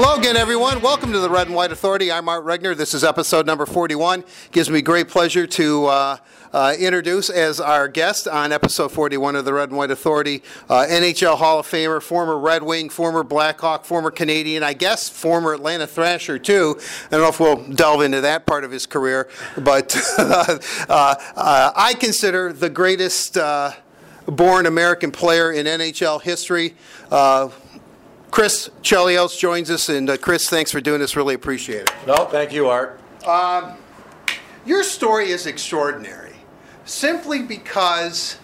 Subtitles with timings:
[0.00, 0.80] Hello again, everyone.
[0.80, 2.12] Welcome to the Red and White Authority.
[2.12, 2.76] I'm Art Regner.
[2.76, 4.22] This is episode number 41.
[4.52, 6.16] Gives me great pleasure to uh,
[6.52, 10.86] uh, introduce as our guest on episode 41 of the Red and White Authority, uh,
[10.88, 15.88] NHL Hall of Famer, former Red Wing, former Blackhawk, former Canadian, I guess former Atlanta
[15.88, 16.78] Thrasher too.
[17.06, 20.58] I don't know if we'll delve into that part of his career, but uh,
[20.88, 23.72] uh, I consider the greatest uh,
[24.30, 26.74] born American player in NHL history.
[27.10, 27.48] Uh,
[28.30, 31.16] Chris Chelios joins us, and uh, Chris, thanks for doing this.
[31.16, 31.92] Really appreciate it.
[32.06, 33.00] No, thank you, Art.
[34.66, 36.34] Your story is extraordinary,
[36.84, 38.38] simply because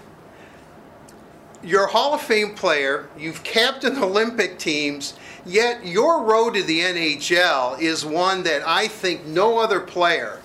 [1.63, 6.81] you're a Hall of Fame player, you've captained Olympic teams, yet your road to the
[6.81, 10.41] NHL is one that I think no other player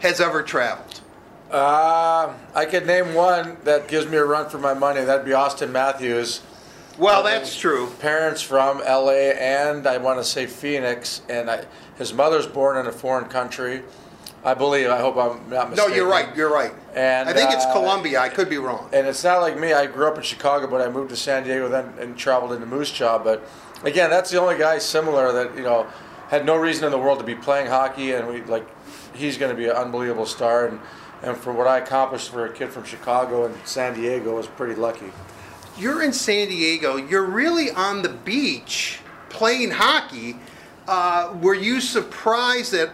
[0.00, 1.00] has ever traveled.
[1.54, 5.02] Uh, I could name one that gives me a run for my money.
[5.02, 6.40] That'd be Auston Matthews.
[6.98, 7.92] Well, that's true.
[8.00, 11.64] Parents from LA and I want to say Phoenix, and I,
[11.96, 13.84] his mother's born in a foreign country.
[14.44, 14.90] I believe.
[14.90, 16.34] I hope I'm not No, you're right.
[16.34, 16.74] You're right.
[16.96, 18.18] And, I think it's uh, Columbia.
[18.18, 18.90] I could be wrong.
[18.92, 19.72] And it's not like me.
[19.72, 22.66] I grew up in Chicago, but I moved to San Diego then and traveled into
[22.66, 23.18] Moose Jaw.
[23.18, 23.46] But
[23.84, 25.86] again, that's the only guy similar that you know
[26.30, 28.68] had no reason in the world to be playing hockey, and we like
[29.14, 30.66] he's going to be an unbelievable star.
[30.66, 30.80] And
[31.24, 34.46] and for what I accomplished for a kid from Chicago and San Diego, I was
[34.46, 35.10] pretty lucky.
[35.78, 40.36] you're in San Diego, you're really on the beach playing hockey.
[40.86, 42.90] Uh, were you surprised that,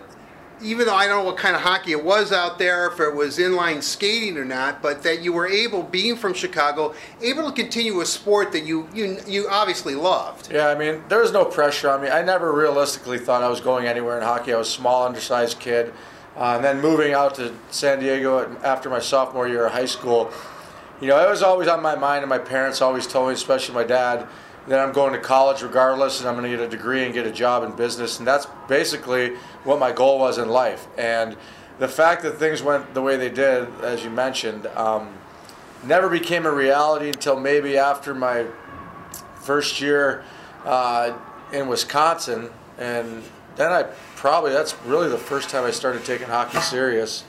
[0.62, 3.14] even though I don't know what kind of hockey it was out there, if it
[3.14, 7.53] was inline skating or not, but that you were able, being from Chicago, able to
[7.53, 10.53] continue a sport that you you, you obviously loved?
[10.53, 12.08] Yeah, I mean, there was no pressure on me.
[12.08, 14.53] I never realistically thought I was going anywhere in hockey.
[14.53, 15.92] I was a small, undersized kid.
[16.36, 20.33] Uh, and then moving out to San Diego after my sophomore year of high school,
[21.00, 23.75] you know, it was always on my mind, and my parents always told me, especially
[23.75, 24.27] my dad,
[24.69, 27.27] that I'm going to college regardless, and I'm going to get a degree and get
[27.27, 28.19] a job in business.
[28.19, 29.31] And that's basically
[29.64, 30.86] what my goal was in life.
[30.98, 31.36] And
[31.79, 35.14] the fact that things went the way they did, as you mentioned, um,
[35.85, 38.46] never became a reality until maybe after my
[39.40, 40.23] first year
[40.67, 41.17] uh,
[41.52, 43.23] in Wisconsin, and
[43.60, 43.82] then I
[44.16, 47.24] probably that's really the first time I started taking hockey serious.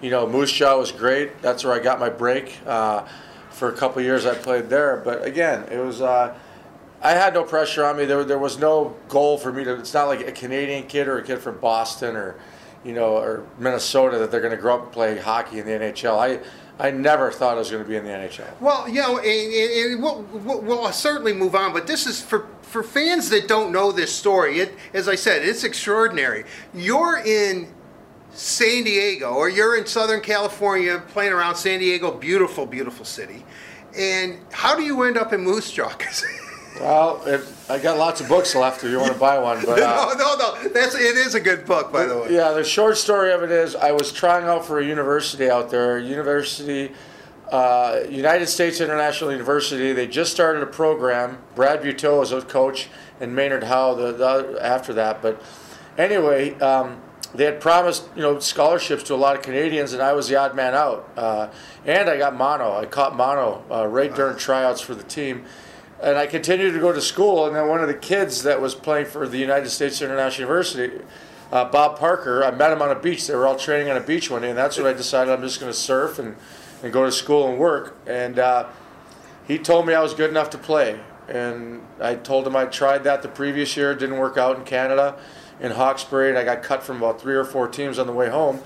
[0.00, 1.40] You know, Moose Jaw was great.
[1.42, 2.58] That's where I got my break.
[2.66, 3.06] Uh,
[3.50, 6.00] for a couple years, I played there, but again, it was.
[6.00, 6.34] Uh,
[7.02, 8.04] I had no pressure on me.
[8.04, 9.78] There, there was no goal for me to.
[9.78, 12.36] It's not like a Canadian kid or a kid from Boston or,
[12.84, 15.72] you know, or Minnesota that they're going to grow up and play hockey in the
[15.72, 16.18] NHL.
[16.18, 16.40] I,
[16.80, 18.58] I never thought I was going to be in the NHL.
[18.58, 22.22] Well, you know, and, and, and we'll, we'll, we'll certainly move on, but this is
[22.22, 24.60] for for fans that don't know this story.
[24.60, 26.44] It, as I said, it's extraordinary.
[26.72, 27.68] You're in
[28.32, 33.44] San Diego, or you're in Southern California, playing around San Diego, beautiful, beautiful city.
[33.96, 35.92] And how do you end up in Moose Jaw?
[36.80, 39.62] Well, if, I got lots of books left if you want to buy one.
[39.64, 40.68] But uh, no, no, no.
[40.70, 41.16] That's it.
[41.16, 42.34] Is a good book, by the way.
[42.34, 45.70] yeah, the short story of it is I was trying out for a university out
[45.70, 46.92] there, University,
[47.50, 49.92] uh, United States International University.
[49.92, 51.38] They just started a program.
[51.54, 52.88] Brad Buetow was a coach,
[53.20, 55.20] and Maynard Howe the, the after that.
[55.20, 55.42] But
[55.98, 57.02] anyway, um,
[57.34, 60.36] they had promised you know scholarships to a lot of Canadians, and I was the
[60.36, 61.08] odd man out.
[61.16, 61.50] Uh,
[61.84, 62.74] and I got mono.
[62.76, 65.44] I caught mono uh, right during tryouts for the team.
[66.02, 68.74] And I continued to go to school, and then one of the kids that was
[68.74, 71.04] playing for the United States International University,
[71.52, 73.26] uh, Bob Parker, I met him on a beach.
[73.26, 75.42] They were all training on a beach one day, and that's when I decided I'm
[75.42, 76.36] just going to surf and,
[76.82, 77.98] and go to school and work.
[78.06, 78.68] And uh,
[79.46, 81.00] he told me I was good enough to play.
[81.28, 85.18] And I told him I tried that the previous year, didn't work out in Canada,
[85.60, 88.30] in Hawkesbury, and I got cut from about three or four teams on the way
[88.30, 88.60] home.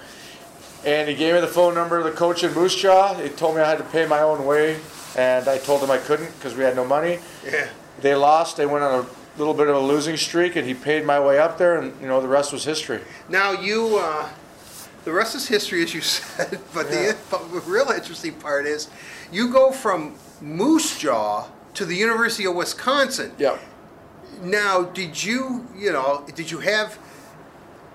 [0.85, 3.15] And he gave me the phone number of the coach in Moose Jaw.
[3.15, 4.79] He told me I had to pay my own way,
[5.17, 7.21] and I told him I couldn't because we had no money.
[7.45, 7.69] Yeah.
[8.01, 8.57] They lost.
[8.59, 11.39] They went on a little bit of a losing streak, and he paid my way
[11.39, 13.01] up there, and you know the rest was history.
[13.31, 14.29] Now you, uh,
[15.05, 16.61] the rest is history, as you said.
[16.75, 17.13] But Yeah.
[17.13, 18.89] the, but the real interesting part is,
[19.33, 23.33] you go from Moose Jaw to the University of Wisconsin.
[23.39, 23.57] Yeah.
[24.43, 26.99] Now, did you, you know, did you have,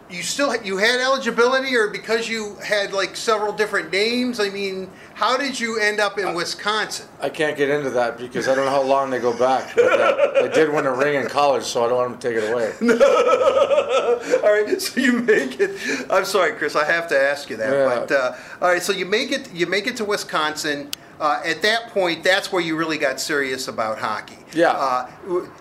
[0.10, 4.40] you still you had eligibility, or because you had like several different names?
[4.40, 7.08] I mean, how did you end up in Wisconsin?
[7.22, 9.76] I can't get into that because I don't know how long they go back.
[9.76, 12.28] But uh, I did win a ring in college, so I don't want them to
[12.28, 12.74] take it away.
[14.44, 16.08] all right, so you make it.
[16.10, 16.76] I'm sorry, Chris.
[16.76, 17.72] I have to ask you that.
[17.72, 18.00] Yeah.
[18.00, 19.54] But uh, all right, so you make it.
[19.54, 20.90] You make it to Wisconsin.
[21.20, 24.38] Uh, at that point, that's where you really got serious about hockey.
[24.54, 24.72] Yeah.
[24.72, 25.10] Uh,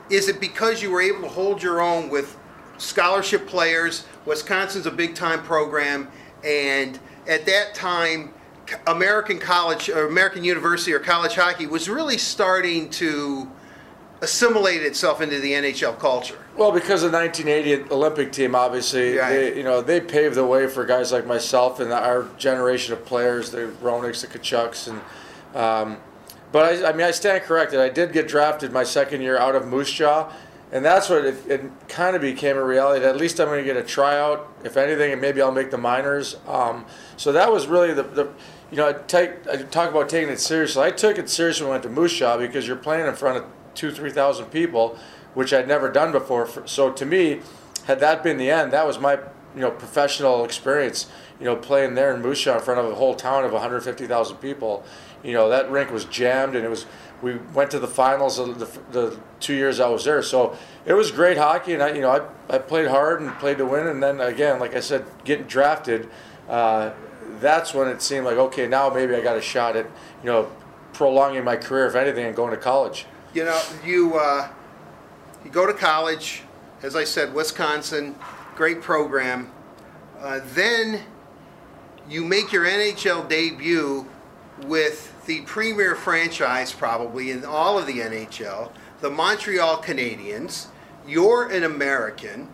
[0.09, 2.39] is it because you were able to hold your own with
[2.79, 4.07] scholarship players?
[4.25, 6.09] Wisconsin's a big time program,
[6.45, 6.99] and
[7.29, 8.33] at that time,
[8.87, 13.51] American college or American university or college hockey was really starting to
[14.21, 16.39] assimilate itself into the NHL culture.
[16.57, 19.31] Well, because of the 1980 Olympic team, obviously, Right.
[19.31, 23.05] they, you know, they paved the way for guys like myself and our generation of
[23.05, 25.01] players, the Roenicks, the Tkachuks, and.
[25.57, 25.99] Um,
[26.51, 27.79] but I, I mean, I stand corrected.
[27.79, 30.33] I did get drafted my second year out of Moose Jaw,
[30.71, 33.05] and that's what it, it kind of became a reality.
[33.05, 35.79] At least I'm going to get a tryout, if anything, and maybe I'll make the
[35.79, 36.37] minors.
[36.47, 36.85] Um,
[37.17, 38.29] so that was really the, the
[38.71, 40.83] you know, I take I talk about taking it seriously.
[40.83, 43.39] I took it seriously when I went to Moose Jaw because you're playing in front
[43.39, 43.45] of
[43.75, 44.99] two, three thousand people,
[45.35, 46.49] which I'd never done before.
[46.67, 47.41] So to me,
[47.87, 49.15] had that been the end, that was my
[49.55, 51.07] you know professional experience.
[51.41, 54.37] You know, playing there in Moose Jaw in front of a whole town of 150,000
[54.39, 54.85] people.
[55.23, 56.87] You know, that rink was jammed, and it was.
[57.21, 60.57] We went to the finals of the, the two years I was there, so
[60.87, 63.67] it was great hockey, and I, you know, I, I played hard and played to
[63.67, 66.09] win, and then again, like I said, getting drafted.
[66.49, 66.93] Uh,
[67.41, 69.87] that's when it seemed like okay, now maybe I got a shot at
[70.23, 70.49] you know
[70.93, 73.07] prolonging my career, if anything, and going to college.
[73.35, 74.49] You know, you uh,
[75.45, 76.43] you go to college,
[76.83, 78.15] as I said, Wisconsin,
[78.55, 79.51] great program.
[80.19, 81.03] Uh, then
[82.09, 84.09] you make your NHL debut
[84.67, 90.67] with the premier franchise, probably in all of the NHL, the Montreal Canadiens.
[91.07, 92.49] You're an American.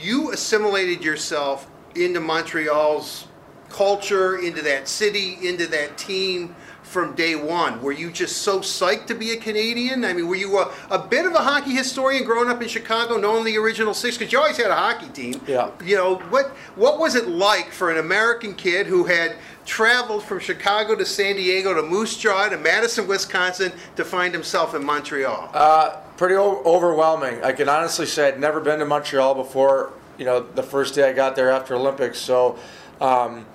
[0.00, 3.26] You assimilated yourself into Montreal's
[3.68, 7.80] culture, into that city, into that team from day one?
[7.82, 10.04] Were you just so psyched to be a Canadian?
[10.04, 13.16] I mean, were you a, a bit of a hockey historian growing up in Chicago,
[13.16, 14.18] knowing the original six?
[14.18, 15.40] Because you always had a hockey team.
[15.46, 15.70] Yeah.
[15.82, 20.38] You know, what, what was it like for an American kid who had traveled from
[20.38, 25.50] Chicago to San Diego to Moose Jaw to Madison, Wisconsin to find himself in Montreal?
[25.52, 27.42] Uh, pretty overwhelming.
[27.42, 29.92] I can honestly say I'd never been to Montreal before.
[30.18, 32.58] You know, the first day I got there after Olympics, so.
[33.00, 33.46] Um,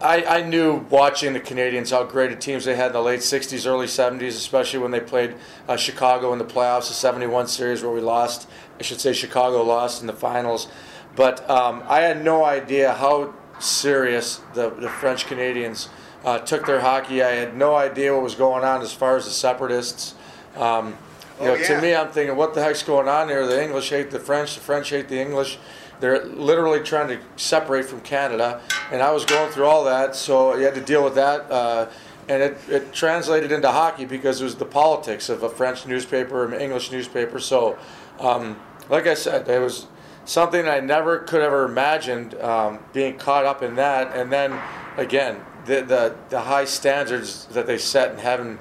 [0.00, 3.20] I, I knew watching the Canadiens how great a teams they had in the late
[3.20, 5.34] 60s, early 70s, especially when they played
[5.68, 8.48] uh, Chicago in the playoffs, the 71 series where we lost.
[8.80, 10.68] I should say Chicago lost in the finals.
[11.14, 15.88] But um, I had no idea how serious the, the French Canadians
[16.24, 17.22] uh, took their hockey.
[17.22, 20.14] I had no idea what was going on as far as the separatists.
[20.56, 20.96] Um, you
[21.38, 21.66] Oh, know, yeah.
[21.66, 23.46] to me, I'm thinking, what the heck's going on here?
[23.46, 25.58] The English hate the French, the French hate the English.
[26.00, 30.54] They're literally trying to separate from Canada, and I was going through all that, so
[30.56, 31.50] you had to deal with that.
[31.50, 31.88] Uh,
[32.28, 36.44] and it, it translated into hockey because it was the politics of a French newspaper
[36.44, 37.38] and English newspaper.
[37.38, 37.78] So,
[38.18, 39.86] um, like I said, it was
[40.26, 44.14] something I never could ever imagined um, being caught up in that.
[44.14, 44.60] And then
[44.96, 48.58] again, the, the the high standards that they set and having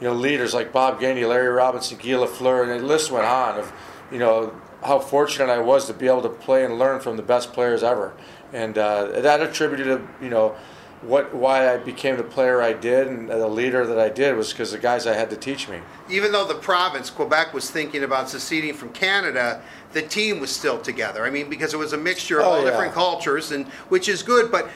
[0.00, 3.58] you know leaders like Bob Gainey, Larry Robinson, Guy Lafleur, and the list went on
[3.58, 3.72] of
[4.10, 4.54] you know
[4.84, 7.82] how fortunate I was to be able to play and learn from the best players
[7.82, 8.14] ever,
[8.52, 10.56] and uh, that attributed to you know
[11.02, 14.52] what why I became the player I did and the leader that I did was
[14.52, 15.78] because the guys I had to teach me.
[16.08, 19.60] even though the province, Quebec, was thinking about seceding from Canada,
[19.92, 21.24] the team was still together.
[21.24, 22.70] I mean, because it was a mixture of Oh, all yeah.
[22.70, 24.50] different cultures, and which is good.
[24.50, 24.68] But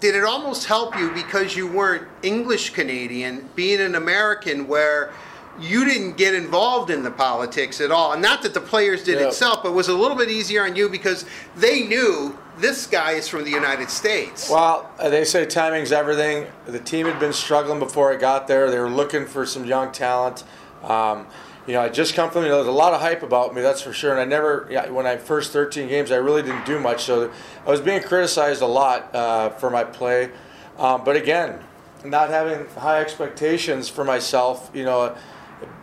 [0.00, 5.12] did it almost help you because you weren't English Canadian, being an American, where
[5.60, 8.12] you didn't get involved in the politics at all?
[8.12, 9.26] And not that the players did Yeah.
[9.26, 13.12] itself, but it was a little bit easier on you because they knew this guy
[13.12, 14.50] is from the United States.
[14.50, 16.46] Well, uh, they say timing's everything.
[16.66, 18.70] The team had been struggling before I got there.
[18.70, 20.44] They were looking for some young talent.
[20.82, 21.26] Um,
[21.66, 22.42] you know, I just come from.
[22.44, 24.12] You know, there's a lot of hype about me, that's for sure.
[24.12, 27.04] And I never, yeah, when I first 13 games, I really didn't do much.
[27.04, 27.30] So
[27.66, 30.30] I was being criticized a lot uh, for my play.
[30.78, 31.60] Um, but again,
[32.04, 34.70] not having high expectations for myself.
[34.74, 35.16] You know,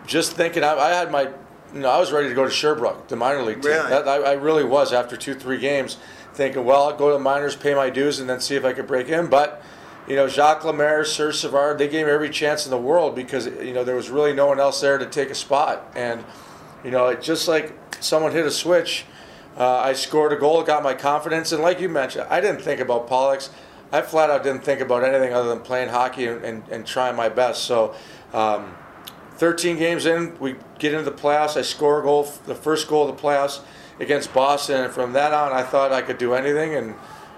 [0.06, 1.30] just thinking I, I had my.
[1.74, 3.74] You know, I was ready to go to Sherbrooke, the minor league team.
[3.74, 3.90] Really?
[3.90, 5.98] That, I, I really was after two, three games,
[6.38, 8.72] thinking, well, I'll go to the minors, pay my dues, and then see if I
[8.72, 9.28] could break in.
[9.28, 9.62] But,
[10.08, 13.48] you know, Jacques Lemaire, Serge Savard, they gave me every chance in the world because,
[13.48, 15.92] you know, there was really no one else there to take a spot.
[15.96, 16.24] And,
[16.84, 19.06] you know, it just like someone hit a switch.
[19.58, 22.80] Uh, I scored a goal, got my confidence, and like you mentioned, I didn't think
[22.80, 23.50] about politics.
[23.92, 27.16] I flat out didn't think about anything other than playing hockey and, and, and trying
[27.16, 27.64] my best.
[27.64, 27.96] So,
[28.34, 28.76] um,
[29.38, 31.58] 13 games in, we get into the playoffs.
[31.58, 33.62] I score a goal, the first goal of the playoffs
[34.00, 36.76] against Boston, and from that on, I thought I could do anything.
[36.76, 36.96] And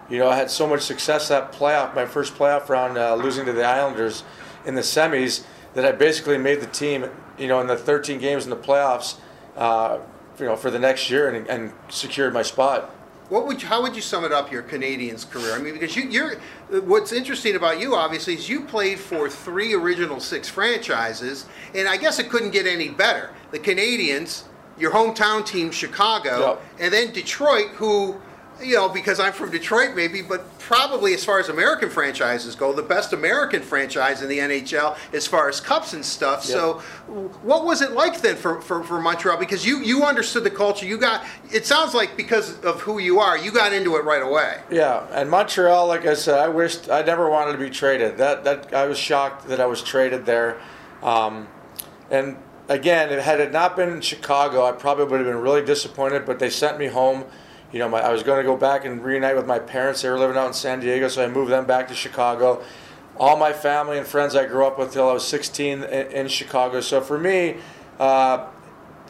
[0.10, 3.46] you know, I had so much success that playoff, my first playoff round, uh, losing
[3.46, 4.24] to the Islanders
[4.66, 7.06] in the semis, that I basically made the team.
[7.38, 9.16] You know, in the 13 games in the playoffs,
[9.56, 10.00] uh,
[10.38, 12.94] you know, for the next year, and, and secured my spot.
[13.30, 15.54] What would you, how would you sum it up your Canadiens career?
[15.54, 16.36] I mean, because you, you're
[16.82, 21.96] what's interesting about you obviously is you played for three original six franchises, and I
[21.96, 23.30] guess it couldn't get any better.
[23.52, 24.46] The Canadiens,
[24.80, 26.62] your hometown team Chicago, Yep.
[26.80, 28.20] and then Detroit, who
[28.62, 32.74] you know, because I'm from Detroit, maybe, but probably as far as American franchises go,
[32.74, 36.46] the best American franchise in the NHL as far as cups and stuff.
[36.46, 36.56] Yeah.
[36.56, 36.74] So,
[37.42, 39.38] what was it like then for, for, for Montreal?
[39.38, 40.86] Because you, you understood the culture.
[40.86, 44.22] You got, it sounds like because of who you are, you got into it right
[44.22, 44.62] away.
[44.70, 48.18] Yeah, and Montreal, like I said, I wished I never wanted to be traded.
[48.18, 50.60] That that I was shocked that I was traded there,
[51.02, 51.48] um,
[52.12, 52.38] and
[52.70, 56.26] again, had it not been in Chicago, I probably would have been really disappointed.
[56.26, 57.26] But they sent me home.
[57.72, 60.02] You know, my, I was going to go back and reunite with my parents.
[60.02, 62.64] They were living out in San Diego, so I moved them back to Chicago.
[63.18, 66.28] All my family and friends I grew up with till I was 16 in, in
[66.30, 66.80] Chicago.
[66.80, 67.58] So for me,
[68.00, 68.48] uh,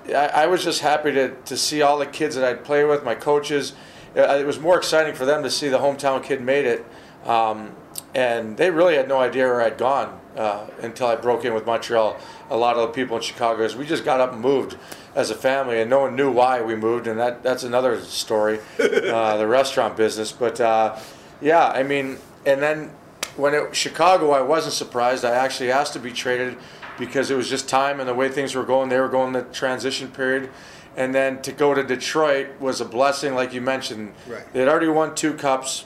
[0.08, 3.04] I, I was just happy to, to see all the kids that I'd play with,
[3.04, 3.74] my coaches.
[4.18, 6.86] Uh, It was more exciting for them to see the hometown kid made it.
[7.26, 7.76] Um,
[8.16, 11.66] and they really had no idea where I'd gone uh, until I broke in with
[11.66, 12.20] Montreal.
[12.50, 14.78] A lot of the people in Chicago, is we just got up and moved
[15.16, 18.60] as a family, and no one knew why we moved, and that, that's another story,
[18.80, 20.32] uh, the restaurant business.
[20.32, 20.98] But uh,
[21.42, 22.92] yeah, I mean, and then
[23.36, 25.24] when it Chicago, I wasn't surprised.
[25.24, 26.58] I actually asked to be traded
[26.98, 28.90] because it was just time and the way things were going.
[28.90, 30.50] They were going the transition period,
[30.98, 34.14] and then to go to Detroit was a blessing, like you mentioned.
[34.28, 34.52] Right.
[34.54, 35.86] They had already won two cups.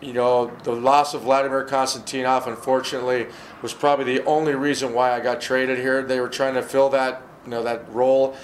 [0.00, 3.26] You know, the loss of Vladimir Konstantinov, unfortunately,
[3.62, 6.02] was probably the only reason why I got traded here.
[6.02, 8.36] They were trying to fill that, you know, that role,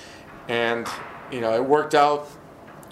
[0.49, 0.87] and
[1.31, 2.29] you know, it worked out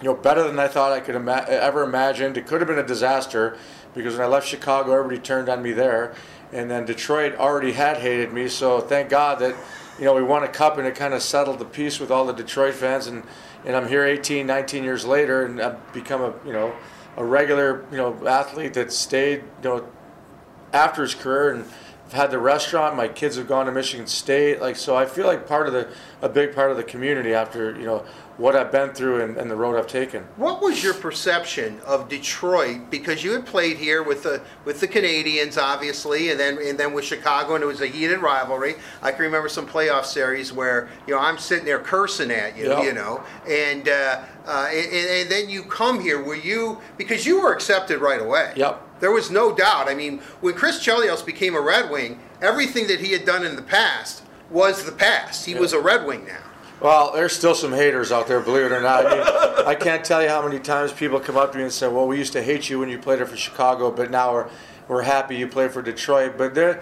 [0.01, 2.37] you know, better than I thought I could ima- ever imagined.
[2.37, 3.57] It could have been a disaster
[3.95, 6.15] because when I left Chicago, everybody turned on me there,
[6.53, 8.49] and then Detroit already had hated me.
[8.49, 9.57] So thank God that
[9.99, 12.25] you know we won a cup and it kind of settled the peace with all
[12.25, 13.09] the Detroit fans.
[13.09, 13.25] And
[13.65, 16.73] and I'm here 18, 19 years later, and I've become a you know
[17.17, 19.89] a regular you know athlete that stayed you know
[20.73, 21.65] after his career and
[22.09, 22.97] I've had the restaurant.
[22.97, 24.63] My kids have gone to Michigan State.
[24.63, 25.89] Like so, I feel like part of the
[26.23, 28.03] a big part of the community after you know
[28.39, 30.23] what I've been through and, and the road I've taken.
[30.37, 32.89] What was your perception of Detroit?
[32.89, 36.95] Because you had played here with the with the Canadiens, obviously, and then and then
[36.95, 38.77] with Chicago, and it was a heated rivalry.
[39.03, 42.71] I can remember some playoff series where you know I'm sitting there cursing at you,
[42.71, 42.85] Yeah.
[42.85, 46.23] you know, and, uh, uh, and and then you come here.
[46.23, 48.55] Were you because you were accepted right away?
[48.57, 48.88] Yep.
[49.01, 49.89] There was no doubt.
[49.89, 53.57] I mean, when Chris Chelios became a Red Wing, everything that he had done in
[53.57, 55.47] the past was the past.
[55.47, 56.39] He was a Red Wing now.
[56.81, 59.05] Well, there's still some haters out there, believe it or not.
[59.05, 61.73] I, mean, I can't tell you how many times people come up to me and
[61.73, 64.49] say, "Well, we used to hate you when you played for Chicago, but now we're
[64.87, 66.81] we're happy you played for Detroit." But there,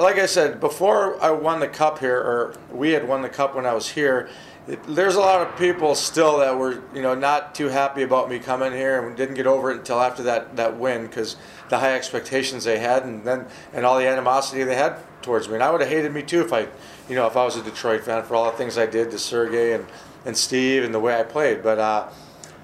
[0.00, 3.54] like I said before, I won the cup here, or we had won the cup
[3.54, 4.30] when I was here.
[4.68, 8.28] It, there's a lot of people still that were, you know, not too happy about
[8.28, 11.36] me coming here and didn't get over it until after that that win because
[11.68, 15.54] the high expectations they had and then and all the animosity they had towards me.
[15.54, 16.68] And I would have hated me too if I,
[17.08, 19.18] you know, if I was a Detroit fan for all the things I did to
[19.18, 19.86] Sergey and,
[20.24, 21.62] and Steve and the way I played.
[21.62, 22.08] But uh,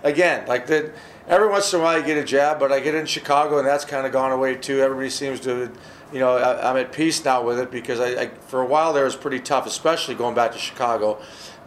[0.02, 0.92] again, like the,
[1.28, 3.66] every once in a while you get a jab, but I get in Chicago and
[3.66, 4.80] that's kind of gone away too.
[4.80, 5.70] Everybody seems to,
[6.12, 8.92] you know, I, I'm at peace now with it because I, I for a while
[8.92, 11.20] there was pretty tough, especially going back to Chicago.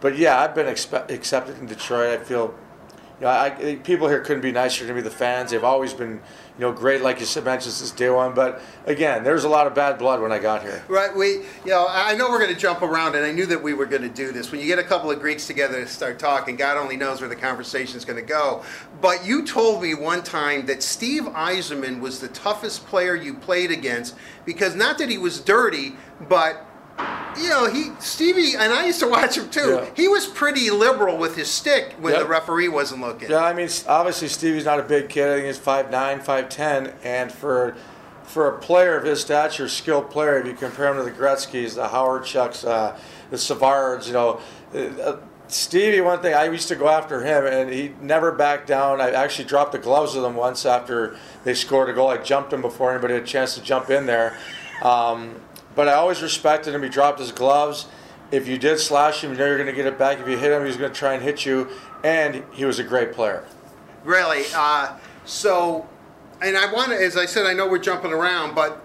[0.06, 2.20] But yeah, I've been expe- accepted in Detroit.
[2.20, 2.54] I feel
[3.18, 5.00] you know, I, I- people here couldn't be nicer to me.
[5.00, 8.32] The fans, they've always been, you know, great, like you mentioned since day one.
[8.32, 10.84] But again, there's a lot of bad blood when I got here.
[10.86, 11.12] Right.
[11.12, 13.74] We, you know, I know we're going to jump around, and I knew that we
[13.74, 14.52] were going to do this.
[14.52, 17.28] When you get a couple of Greeks together to start talking, God only knows where
[17.28, 18.62] the conversation's going to go.
[19.00, 23.72] But you told me one time that Steve Yzerman was the toughest player you played
[23.72, 25.94] against because not that he was dirty,
[26.28, 26.64] but
[27.38, 29.80] you know, he Stevie and I used to watch him too.
[29.82, 29.86] Yeah.
[29.94, 32.22] He was pretty liberal with his stick when Yep.
[32.22, 33.30] the referee wasn't looking.
[33.30, 35.28] Yeah, I mean, obviously Stevie's not a big kid.
[35.28, 37.74] I think he's 5'9", 5'10", and for
[38.24, 41.76] for a player of his stature, skilled player, if you compare him to the Gretzky's,
[41.76, 42.96] the Hawerchuks, uh,
[43.30, 44.40] the Savards, you know,
[44.74, 45.16] uh,
[45.46, 46.00] Stevie.
[46.00, 49.00] One thing I used to go after him, and he never backed down.
[49.00, 52.08] I actually dropped the gloves with him once after they scored a goal.
[52.08, 54.36] I jumped him before anybody had a chance to jump in there.
[54.82, 55.40] Um,
[55.76, 56.82] but I always respected him.
[56.82, 57.86] He dropped his gloves.
[58.32, 60.18] If you did slash him, you know you're going to get it back.
[60.18, 61.68] If you hit him, he's going to try and hit you.
[62.02, 63.44] And he was a great player.
[64.02, 64.42] Really.
[64.54, 65.86] Uh, so,
[66.42, 68.82] and I want to, as I said, I know we're jumping around, but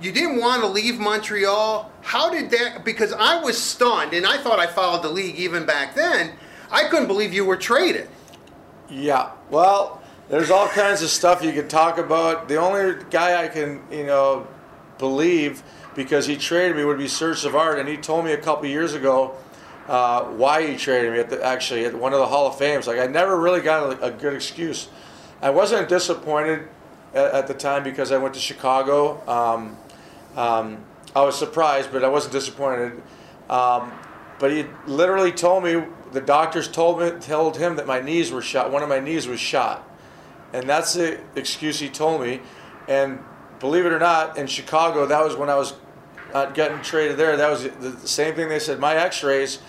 [0.00, 1.92] you didn't want to leave Montreal.
[2.02, 2.84] How did that?
[2.84, 6.32] Because I was stunned, and I thought I followed the league even back then.
[6.70, 8.08] I couldn't believe you were traded.
[8.88, 9.30] Yeah.
[9.50, 12.48] Well, there's all kinds of stuff you could talk about.
[12.48, 14.46] The only guy I can, you know,
[14.98, 15.62] believe
[15.94, 18.94] because he traded me would be Serge Savard, and he told me a couple years
[18.94, 19.34] ago
[19.88, 22.86] uh, why he traded me at the, actually at one of the Hall of Fames.
[22.86, 24.88] Like I never really got a, a good excuse.
[25.40, 26.68] I wasn't disappointed
[27.14, 29.26] at, at the time because I went to Chicago.
[29.26, 29.76] Um,
[30.36, 30.84] um,
[31.16, 33.02] I was surprised, but I wasn't disappointed.
[33.48, 33.92] Um,
[34.38, 38.42] but he literally told me the doctors told me told him that my knees were
[38.42, 38.70] shot.
[38.70, 39.88] One of my knees was shot.
[40.52, 42.40] and that's the excuse he told me.
[42.86, 43.18] And
[43.60, 45.74] believe it or not, in Chicago, that was when I was
[46.32, 47.36] uh, getting traded there.
[47.36, 48.78] That was the, the same thing they said.
[48.78, 49.60] My X-rays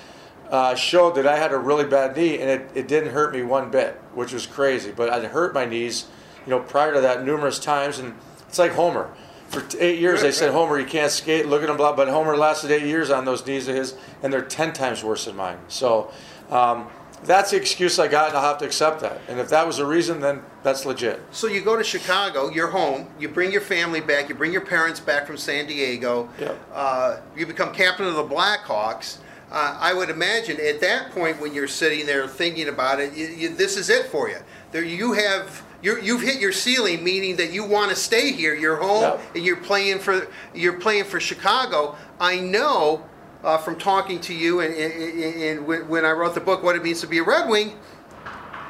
[0.49, 3.43] uh, showed that I had a really bad knee, and it, it didn't hurt me
[3.43, 4.91] one bit, which was crazy.
[4.91, 6.07] But I'd hurt my knees,
[6.45, 8.15] you know, prior to that numerous times, and
[8.47, 9.09] it's like Homer.
[9.47, 11.47] For eight years, they said Homer, you can't skate.
[11.47, 11.95] Look at him, blah.
[11.95, 15.25] But Homer lasted eight years on those knees of his, and they're ten times worse
[15.25, 15.57] than mine.
[15.67, 16.11] So.
[16.49, 16.89] Um,
[17.23, 19.21] that's the excuse I got, and I'll have to accept that.
[19.27, 21.21] And if that was the reason, then that's legit.
[21.31, 24.65] So you go to Chicago, you're home, you bring your family back, you bring your
[24.65, 26.59] parents back from San Diego, Yep.
[26.73, 29.17] uh, you become captain of the Blackhawks.
[29.51, 33.25] Uh, I would imagine at that point when you're sitting there thinking about it, you,
[33.27, 34.37] you, this is it for you.
[34.71, 38.53] There, you have you're, you've hit your ceiling, meaning that you want to stay here.
[38.53, 39.21] You're home Yep.
[39.35, 41.95] and you're playing for you're playing for Chicago.
[42.19, 43.05] I know
[43.43, 46.83] uh, from talking to you and, and, and- when, I wrote the book, what it
[46.83, 47.73] means to be a Red Wing.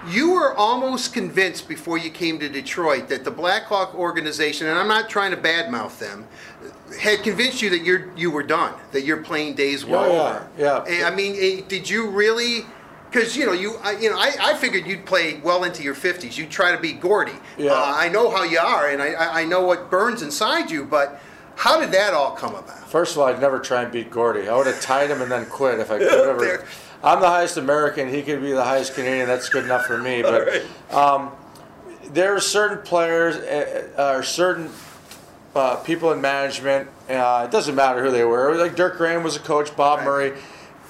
[0.07, 4.87] You were almost convinced before you came to Detroit that the Blackhawk organization, and I'm
[4.87, 6.25] not trying to badmouth them,
[7.01, 10.21] had convinced you that you're you were done, that your playing days were Yeah, yeah,
[10.21, 10.49] over.
[10.57, 10.83] yeah.
[10.95, 12.61] And, I mean, eh, did you really?
[13.11, 15.95] Because you know, you I, you know, I, I figured you'd play well into your
[15.95, 16.37] 50s.
[16.37, 17.33] You'd try to be Gordy.
[17.57, 17.73] Yeah.
[17.73, 20.85] Uh, I know how you are, and I, I know what burns inside you.
[20.85, 21.19] But
[21.59, 22.89] how did that all come about?
[22.89, 24.47] First of all, I'd never try and beat Gordy.
[24.47, 26.65] I would have tied him and then quit if I could ever.
[27.03, 28.07] I'm the highest American.
[28.07, 29.27] He could be the highest Canadian.
[29.27, 30.21] That's good enough for me.
[30.21, 31.31] But um,
[32.11, 34.69] there are certain players uh, uh, or certain
[35.53, 36.87] uh, people in management.
[37.09, 38.55] Uh, it doesn't matter who they were.
[38.55, 40.05] Like Dirk Graham was a coach, Bob Right.
[40.05, 40.33] Murray,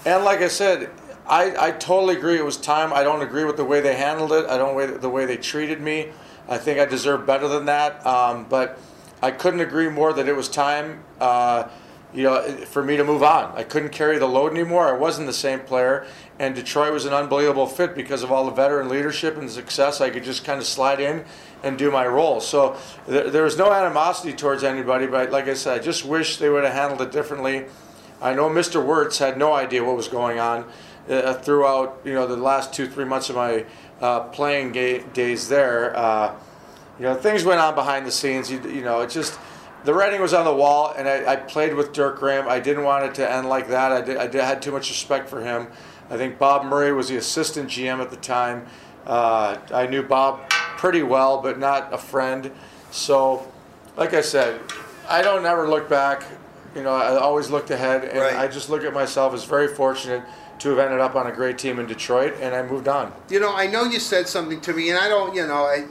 [0.06, 0.92] and like I said,
[1.28, 2.38] I, I totally agree.
[2.38, 2.94] It was time.
[2.94, 4.46] I don't agree with the way they handled it.
[4.46, 6.10] I don't the way they treated me.
[6.48, 8.06] I think I deserve better than that.
[8.06, 8.80] Um, but
[9.22, 11.04] I couldn't agree more that it was time.
[11.20, 11.68] Uh,
[12.14, 13.56] you know, for me to move on.
[13.56, 14.88] I couldn't carry the load anymore.
[14.88, 16.08] I wasn't the same player,
[16.40, 20.02] and Detroit was an unbelievable fit because of all the veteran leadership and success.
[20.02, 21.24] I could just kind of slide in
[21.62, 22.40] and do my role.
[22.40, 26.38] So there, there was no animosity towards anybody, but like I said, I just wish
[26.38, 27.66] they would have handled it differently.
[28.22, 28.84] I know Mr.
[28.84, 30.66] Wirtz had no idea what was going on
[31.10, 33.66] uh, throughout, you know, the last two, three months of my
[34.02, 35.96] uh, playing ga- days there.
[37.00, 38.52] You know, things went on behind the scenes.
[38.52, 39.40] You, you know, it just
[39.86, 42.48] the writing was on the wall, and I, I played with Dirk Graham.
[42.48, 43.92] I didn't want it to end like that.
[43.92, 45.68] I, did, I did, had too much respect for him.
[46.10, 48.66] I think Bob Murray was the assistant GM at the time.
[49.06, 52.52] Uh, I knew Bob pretty well, but not a friend.
[52.92, 53.50] So,
[53.96, 54.60] like I said,
[55.08, 56.24] I don't ever look back.
[56.76, 58.36] You know, I always looked ahead, and Right.
[58.36, 60.24] I just look at myself as very fortunate
[60.60, 63.14] to have ended up on a great team in Detroit, and I moved on.
[63.30, 65.86] You know, I know you said something to me, and I don't, you know, I,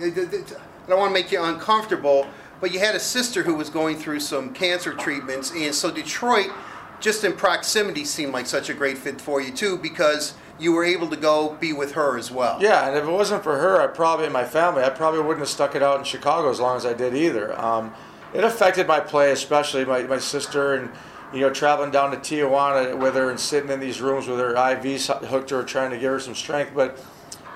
[0.88, 2.27] I don't want to make you uncomfortable,
[2.62, 6.51] but you had a sister who was going through some cancer treatments, and so Detroit,
[6.98, 10.87] just in proximity, seemed like such a great fit for you too, because you were
[10.87, 12.57] able to go be with her as well.
[12.62, 15.40] Yeah, and if it wasn't for her, I probably and my family, I probably wouldn't
[15.40, 17.61] have stuck it out in Chicago as long as I did either.
[17.61, 17.92] Um,
[18.33, 20.90] it affected my play, especially my, my sister and
[21.35, 24.55] you know traveling down to Tijuana with her and sitting in these rooms with her
[24.55, 26.72] IVs hooked to her, trying to give her some strength.
[26.74, 26.98] But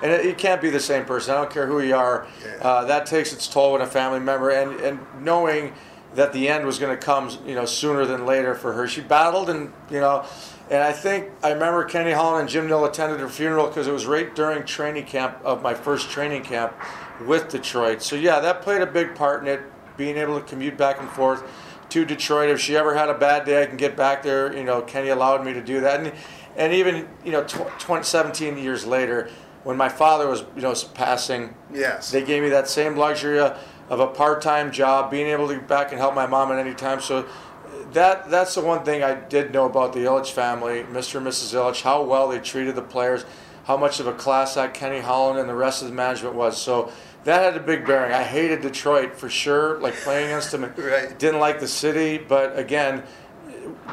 [0.03, 1.33] and it, you can't be the same person.
[1.33, 2.27] I don't care who you are.
[2.61, 5.73] Uh, that takes its toll when a family member and and knowing
[6.15, 8.87] that the end was going to come, you know, sooner than later for her.
[8.87, 10.25] She battled, and you know,
[10.69, 13.91] and I think I remember Kenny Holland and Jim Nill attended her funeral because it
[13.93, 16.73] was right during training camp of my first training camp
[17.25, 18.01] with Detroit.
[18.01, 19.61] So yeah, that played a big part in it.
[19.95, 21.43] Being able to commute back and forth
[21.89, 22.49] to Detroit.
[22.49, 24.51] If she ever had a bad day, I can get back there.
[24.55, 26.11] You know, Kenny allowed me to do that, and
[26.55, 29.29] and even you know, tw- 20, 17 years later,
[29.63, 32.11] when my father was you know passing, Yes.
[32.11, 35.91] they gave me that same luxury of a part-time job, being able to get back
[35.91, 36.99] and help my mom at any time.
[37.01, 37.25] So
[37.91, 41.17] that that's the one thing I did know about the Ilitch family, Mr.
[41.17, 41.53] and Mrs.
[41.53, 43.25] Ilitch, how well they treated the players,
[43.65, 46.59] how much of a class act Kenny Holland and the rest of the management was.
[46.61, 46.91] So
[47.23, 48.11] that had a big bearing.
[48.13, 50.63] I hated Detroit for sure, like playing against them.
[50.63, 51.17] and Right.
[51.19, 53.03] Didn't like the city, but again,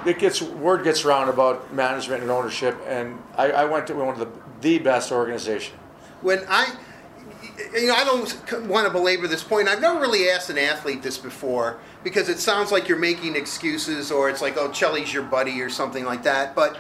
[0.07, 4.09] it gets word gets around about management and ownership, and I, I went to one
[4.09, 4.27] of the
[4.61, 5.77] the best organization.
[6.23, 6.75] when I,
[7.75, 9.69] you know, I don't want to belabor this point.
[9.69, 14.11] I've never really asked an athlete this before because it sounds like you're making excuses
[14.11, 16.55] or it's like, oh, Chelly's your buddy or something like that.
[16.55, 16.79] But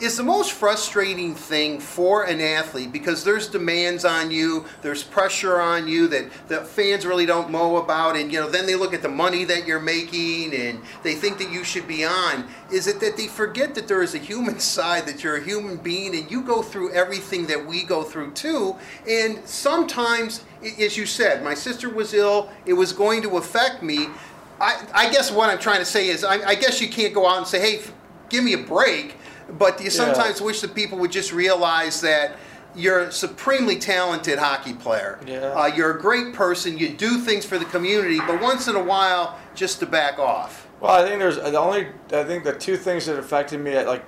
[0.00, 5.60] is the most frustrating thing for an athlete because there's demands on you, there's pressure
[5.60, 8.92] on you that the fans really don't know about, and you know, then they look
[8.92, 12.46] at the money that you're making and they think that you should be on.
[12.70, 15.76] Is it that they forget that there is a human side, that you're a human
[15.78, 18.76] being, and you go through everything that we go through too?
[19.08, 24.08] And sometimes, as you said, my sister was ill, it was going to affect me.
[24.60, 27.26] I, I guess what I'm trying to say is, I, I guess you can't go
[27.26, 27.82] out and say, hey,
[28.28, 29.16] give me a break.
[29.48, 32.36] But you sometimes wish that people would just realize that,
[32.76, 35.18] you're a supremely talented hockey player.
[35.26, 35.38] Yeah.
[35.38, 36.76] Uh, you're a great person.
[36.78, 40.68] You do things for the community, but once in a while, just to back off.
[40.80, 41.88] Well, I think there's the only.
[42.12, 44.04] I think the two things that affected me, like,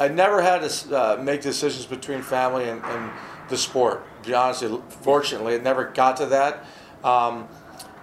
[0.00, 3.12] I never had to uh, make decisions between family and, and
[3.48, 4.04] the sport.
[4.24, 4.64] To be honest,
[5.02, 6.64] fortunately, it never got to that.
[7.04, 7.46] Um,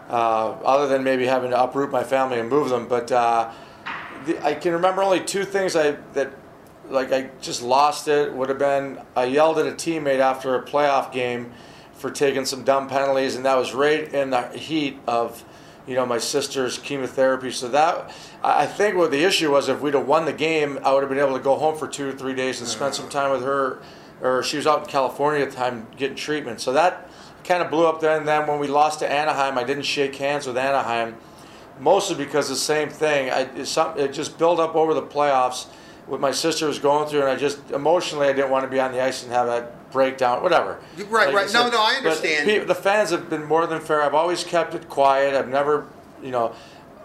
[0.10, 3.52] uh, other than maybe having to uproot my family and move them, but uh,
[4.26, 6.32] the, I can remember only two things I that
[6.90, 8.34] like I just lost it.
[8.34, 11.52] Would have been I yelled at a teammate after a playoff game
[11.94, 15.44] for taking some dumb penalties, and that was right in the heat of
[15.88, 17.52] you know my sister's chemotherapy.
[17.52, 18.12] So that
[18.44, 21.10] I think what the issue was if we'd have won the game, I would have
[21.10, 23.44] been able to go home for two or three days and spend some time with
[23.44, 23.82] her.
[24.22, 26.62] Or she was out in California at the time getting treatment.
[26.62, 27.10] So that
[27.44, 28.20] kind of blew up then.
[28.20, 31.16] And then when we lost to Anaheim, I didn't shake hands with Anaheim,
[31.80, 33.30] mostly because the same thing.
[33.30, 35.68] I it, it just built up over the playoffs.
[36.06, 38.80] What my sister was going through, and I just emotionally I didn't want to be
[38.80, 40.80] on the ice and have that breakdown, whatever.
[41.10, 41.50] Right, Like right.
[41.50, 42.46] I No, no, I understand.
[42.46, 44.02] pe- the fans have been more than fair.
[44.02, 45.34] I've always kept it quiet.
[45.34, 45.86] I've never,
[46.22, 46.54] you know,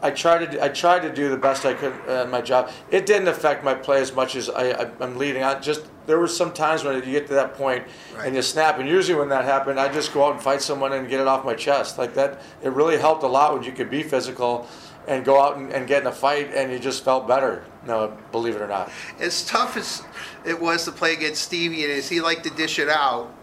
[0.03, 2.71] I tried to I tried to do the best I could uh, at my job.
[2.91, 6.19] It didn't affect my play as much as I, I I'm leading I Just there
[6.19, 7.85] were some times when you get to that point
[8.17, 8.27] Right.
[8.27, 10.93] and you snap, and usually when that happened, I just go out and fight someone
[10.93, 11.99] and get it off my chest.
[11.99, 14.67] Like that, it really helped a lot when you could be physical
[15.09, 17.64] and go out and, and get in a fight, and you just felt better.
[17.87, 18.92] No, believe it or not.
[19.18, 20.05] as tough as
[20.44, 23.35] it was to play against Stevie and as he liked to dish it out,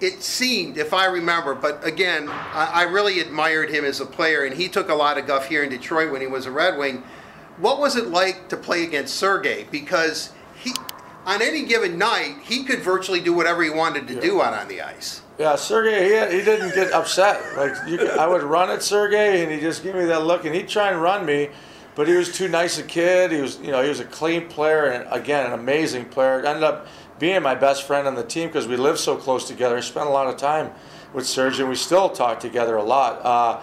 [0.00, 4.44] it seemed, if I remember, but again, I, I really admired him as a player,
[4.44, 6.78] and he took a lot of guff here in Detroit when he was a Red
[6.78, 7.04] Wing.
[7.58, 9.66] What was it like to play against Sergey?
[9.70, 10.72] Because he,
[11.24, 14.68] on any given night, he could virtually do whatever he wanted to do out on
[14.68, 15.22] the ice.
[15.36, 17.56] Yeah, Sergey, he, he didn't get upset.
[17.56, 20.54] Like you, I would run at Sergey, and he just give me that look, and
[20.54, 21.48] he'd try and run me,
[21.96, 23.32] but he was too nice a kid.
[23.32, 26.44] He was, you know, he was a clean player, and again, an amazing player.
[26.44, 26.86] Ended up
[27.18, 29.76] being my best friend on the team because we lived so close together.
[29.76, 30.70] I spent a lot of time
[31.12, 33.24] with Sergey, and we still talk together a lot.
[33.24, 33.60] Uh,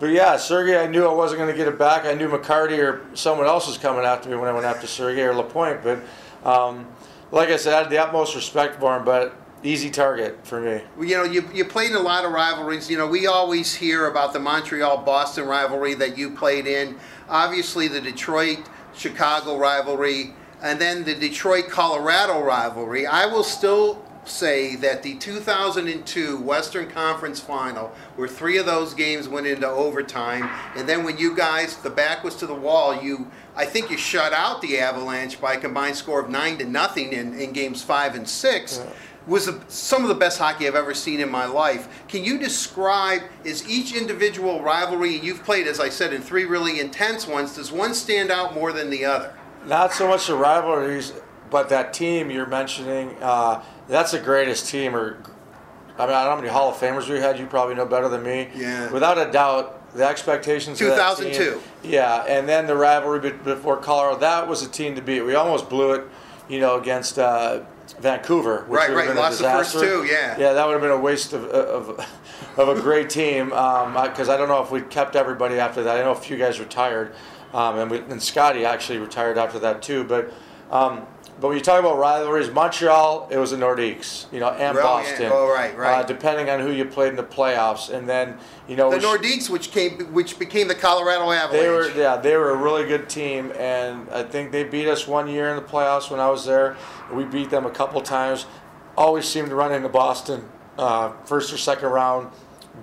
[0.00, 2.04] but yeah, Sergey, I knew I wasn't going to get it back.
[2.04, 5.22] I knew McCarty or someone else was coming after me when I went after Sergey
[5.22, 5.80] or Lapointe.
[5.82, 6.00] But
[6.44, 6.86] um,
[7.30, 9.34] like I said, I had the utmost respect for him, but
[9.64, 10.82] easy target for me.
[10.96, 12.90] Well, You know, you, you played in a lot of rivalries.
[12.90, 16.96] You know, we always hear about the Montreal Boston rivalry that you played in,
[17.28, 18.58] obviously, the Detroit
[18.94, 23.06] Chicago rivalry, and then the Detroit Colorado rivalry.
[23.06, 29.28] I will still say that the 2002 Western Conference final, where three of those games
[29.28, 33.30] went into overtime, and then when you guys, the back was to the wall, you.
[33.56, 37.12] I think you shut out the Avalanche by a combined score of nine to nothing
[37.12, 38.80] in, in games five and six
[39.26, 41.88] was a, some of the best hockey I've ever seen in my life.
[42.08, 46.44] Can you describe, is each individual rivalry, and you've played, as I said, in three
[46.44, 49.34] really intense ones, does one stand out more than the other?
[49.66, 51.12] Not so much the rivalries,
[51.50, 53.16] but that team you're mentioning.
[53.20, 54.94] Uh, that's the greatest team.
[54.94, 55.16] Or,
[55.98, 57.38] I mean, I don't know how many Hall of Famers we had.
[57.38, 58.50] You probably know better than me.
[58.54, 58.90] Yeah.
[58.92, 60.80] Without a doubt, the expectations.
[60.80, 61.52] of that 2002.
[61.52, 61.60] team-
[61.90, 64.18] yeah, and then the rivalry before Colorado.
[64.18, 65.22] That was a team to beat.
[65.22, 66.04] We almost blew it,
[66.48, 67.60] you know, against uh,
[68.00, 68.64] Vancouver.
[68.68, 69.08] Which Right, would have right.
[69.08, 70.02] been a Lost the first disaster.
[70.02, 70.38] two, yeah.
[70.38, 72.06] Yeah, that would have been a waste of of,
[72.56, 73.46] of a great team.
[73.50, 75.98] Because I don't know if we kept everybody after that.
[75.98, 77.14] I know a few guys retired,
[77.52, 80.04] um, and, we, and Scotty actually retired after that too.
[80.04, 80.32] But
[80.70, 81.06] um,
[81.40, 84.76] but when you talk about rivalries, Montreal, it was the Nordiques, you know, and.
[84.76, 85.30] Boston.
[85.32, 86.00] Oh, right, right.
[86.00, 89.04] Uh, depending on who you played in the playoffs, and then you know The sh-
[89.04, 91.52] Nordiques, which came, which became the Colorado Avalanche.
[91.52, 95.06] they were yeah they were a really good team, and I think they beat us
[95.08, 96.76] one year in the playoffs when I was there.
[97.12, 98.46] We beat them a couple times.
[98.96, 100.44] Always seemed to run into Boston
[100.78, 102.30] uh, first or second round,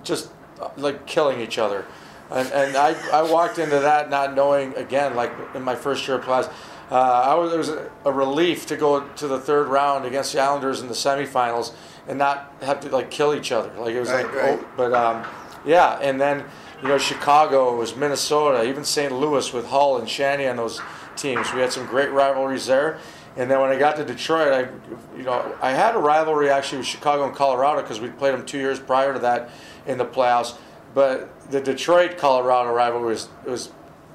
[0.04, 1.86] just uh, like killing each other.
[2.30, 6.18] And, and I, I walked into that not knowing again like in my first year
[6.18, 6.52] of playoffs.
[6.92, 10.34] Uh, I was, it was a, a relief to go to the third round against
[10.34, 11.72] the Islanders in the semifinals
[12.06, 13.72] and not have to like kill each other.
[13.80, 14.58] Like it was Right, like, right.
[14.60, 15.24] oh, but um,
[15.64, 16.44] yeah, and then
[16.82, 19.10] you know Chicago was Minnesota, even St.
[19.10, 20.82] Louis with Hull and Shanny on those
[21.16, 21.50] teams.
[21.54, 22.98] We had some great rivalries there.
[23.38, 26.78] And then when I got to Detroit, I you know I had a rivalry actually
[26.78, 29.48] with Chicago and Colorado because we played them two years prior to that
[29.86, 30.58] in the playoffs.
[30.92, 33.70] But the Detroit Colorado rivalry was was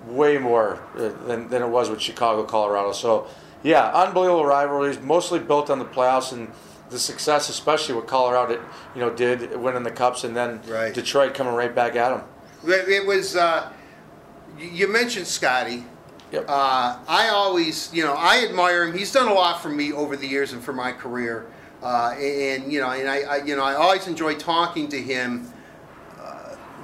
[0.08, 2.92] way more uh, than, than it was with Chicago Colorado.
[2.92, 3.28] So
[3.64, 6.52] yeah, unbelievable rivalries, mostly built on the playoffs and
[6.90, 8.64] the success, especially what Colorado
[8.96, 10.94] you know did winning the cups, and then Right.
[10.94, 12.24] Detroit coming right back at them.
[12.66, 13.72] It was, uh,
[14.58, 15.86] you you mentioned Scotty.
[16.32, 16.46] Yep.
[16.50, 18.98] Uh, I always, you know, I admire him.
[18.98, 21.46] He's done a lot for me over the years and for my career.
[21.82, 25.52] Uh, and you know, and I, I, you know, I always enjoy talking to him.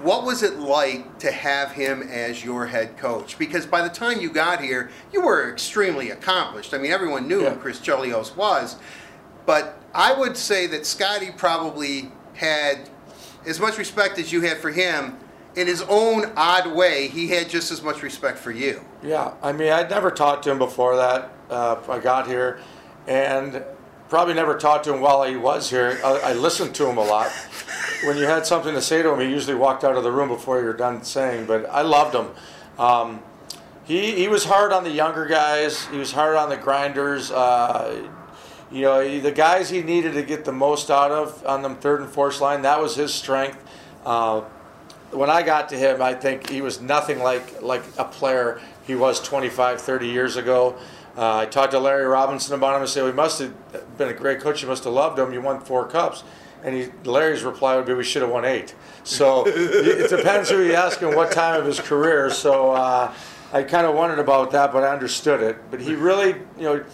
[0.02, 3.38] What was it like to have him as your head coach?
[3.38, 6.74] Because by the time you got here, you were extremely accomplished.
[6.74, 7.52] I mean, everyone knew Yeah.
[7.52, 8.76] who Chris Chelios was.
[9.46, 12.90] but I would say that Scotty probably had
[13.46, 15.18] as much respect as you had for him.
[15.56, 18.84] In his own odd way, he had just as much respect for you.
[19.04, 21.32] Yeah, I mean, I'd never talked to him before that.
[21.50, 22.60] Uh, I got here,
[23.06, 23.64] and
[24.10, 26.00] probably never talked to him while he was here.
[26.04, 27.30] I, I, listened to him a lot.
[28.06, 30.28] When you had something to say to him, he usually walked out of the room
[30.28, 31.46] before you were done saying.
[31.46, 32.28] But I loved him.
[32.78, 33.22] Um,
[33.86, 35.86] he he was hard on the younger guys.
[35.88, 37.32] He was hard on the grinders.
[37.32, 38.10] Uh,
[38.72, 42.02] you know, the guys he needed to get the most out of on them third
[42.02, 42.64] and fourth line.
[42.64, 43.64] That was his strength.
[44.06, 44.42] Uh,
[45.12, 48.96] when I got to him, I think he was nothing like like a player he
[48.96, 50.76] was 25, 30 years ago.
[51.16, 54.14] Uh, I talked to Larry Robinson about him and said, "We must have been a
[54.14, 54.62] great coach.
[54.62, 55.32] You must have loved him.
[55.32, 56.24] You won four cups."
[56.64, 58.74] And he, Larry's reply would be, "We should have won eight.
[59.04, 62.30] So it depends who you ask and what time of his career.
[62.30, 63.14] So uh,
[63.52, 65.58] I kind of wondered about that, but I understood it.
[65.70, 66.86] But he really, you know,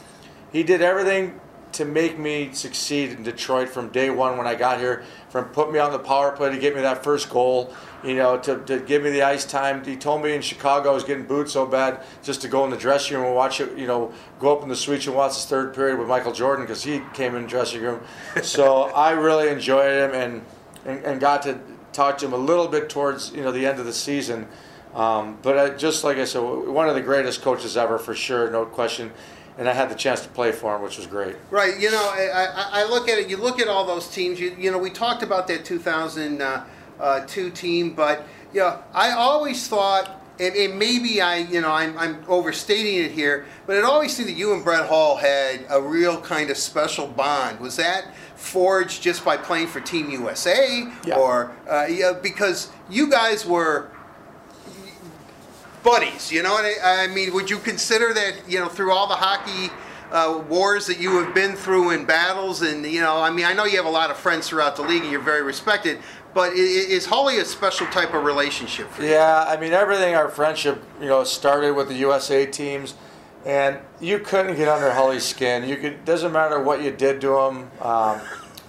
[0.51, 1.39] he did everything
[1.73, 5.03] to make me succeed in Detroit from day one when I got here.
[5.29, 8.37] From put me on the power play to get me that first goal, you know,
[8.39, 9.83] to, to give me the ice time.
[9.83, 12.71] He told me in Chicago I was getting booed so bad just to go in
[12.71, 15.33] the dressing room and watch it, you know, go up in the suite and watch
[15.33, 18.01] the third period with Michael Jordan because he came in the dressing room.
[18.41, 20.45] so I really enjoyed him and,
[20.85, 21.59] and, and got to
[21.93, 24.47] talk to him a little bit towards, you know, the end of the season.
[24.95, 28.49] Um, but I, just like I said, one of the greatest coaches ever for sure,
[28.49, 29.11] no question
[29.59, 31.35] and I had the chance to play for him, which was great.
[31.51, 31.77] Right.
[31.77, 33.29] You know, I, I, I look at it.
[33.29, 34.39] You look at all those teams.
[34.39, 36.63] You, you know, we talked about that 2002 uh,
[37.03, 41.97] uh, team, but you know, I always thought, and, and maybe I, you know, I'm,
[41.97, 45.81] I'm overstating it here, but it always seemed that you and Brett Hull had a
[45.81, 47.59] real kind of special bond.
[47.59, 51.17] Was that forged just by playing for Team USA, yeah.
[51.17, 53.91] or uh, yeah, because you guys were
[55.83, 56.31] buddies.
[56.31, 59.73] You know, and I, mean, would you consider that you know through all the hockey
[60.11, 63.53] uh, wars that you have been through in battles, and you know, I mean, I
[63.53, 65.99] know you have a lot of friends throughout the league, and you're very respected.
[66.33, 69.09] But is Holly a special type of relationship for you?
[69.09, 72.93] Yeah, I mean, everything our friendship, you know, started with the USA teams,
[73.45, 75.67] and you couldn't get under Holly's skin.
[75.67, 77.71] You could doesn't matter what you did to him.
[77.81, 78.21] Um,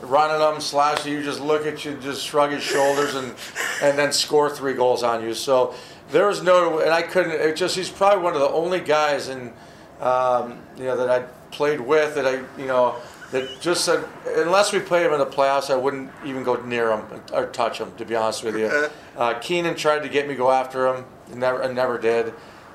[0.03, 3.35] running him, slashing you, just look at you, just shrug his shoulders, and
[3.83, 5.35] and then score three goals on you.
[5.35, 5.75] So
[6.11, 7.33] there was no, and I couldn't.
[7.33, 9.53] It just he's probably one of the only guys in,
[10.01, 12.97] um, you know, that I played with that I, you know,
[13.33, 14.05] that just said
[14.37, 17.79] unless we played him in the playoffs, I wouldn't even go near him or touch
[17.79, 17.93] him.
[17.97, 21.63] To be honest with you, uh, Keenan tried to get me go after him, never,
[21.63, 22.33] I never did.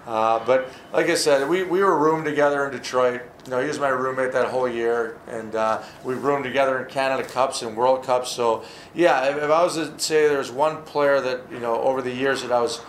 [0.07, 3.21] Uh, but like I said, we, we were roomed together in Detroit.
[3.45, 6.89] You know, he was my roommate that whole year, and uh, we roomed together in
[6.89, 8.31] Canada Cups and World Cups.
[8.31, 12.03] So yeah, if, if I was to say there's one player that you know over
[12.03, 12.81] the years that I was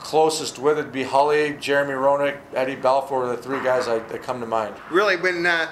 [0.00, 4.40] closest with it be Holly, Jeremy Roenick, Eddie Belfour, the three guys I, that come
[4.40, 4.74] to mind.
[4.90, 5.68] Really, when uh,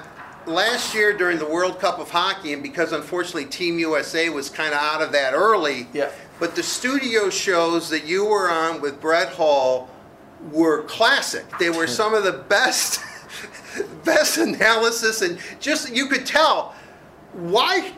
[0.46, 4.72] last year during the World Cup of Hockey, and because unfortunately Team USA was kind
[4.72, 6.10] of out of that early, yeah.
[6.38, 9.90] but the studio shows that you were on with Brett Hull
[10.52, 11.44] were classic.
[11.58, 13.00] They were some of the best,
[14.04, 16.74] best analysis, and just you could tell
[17.32, 17.92] why.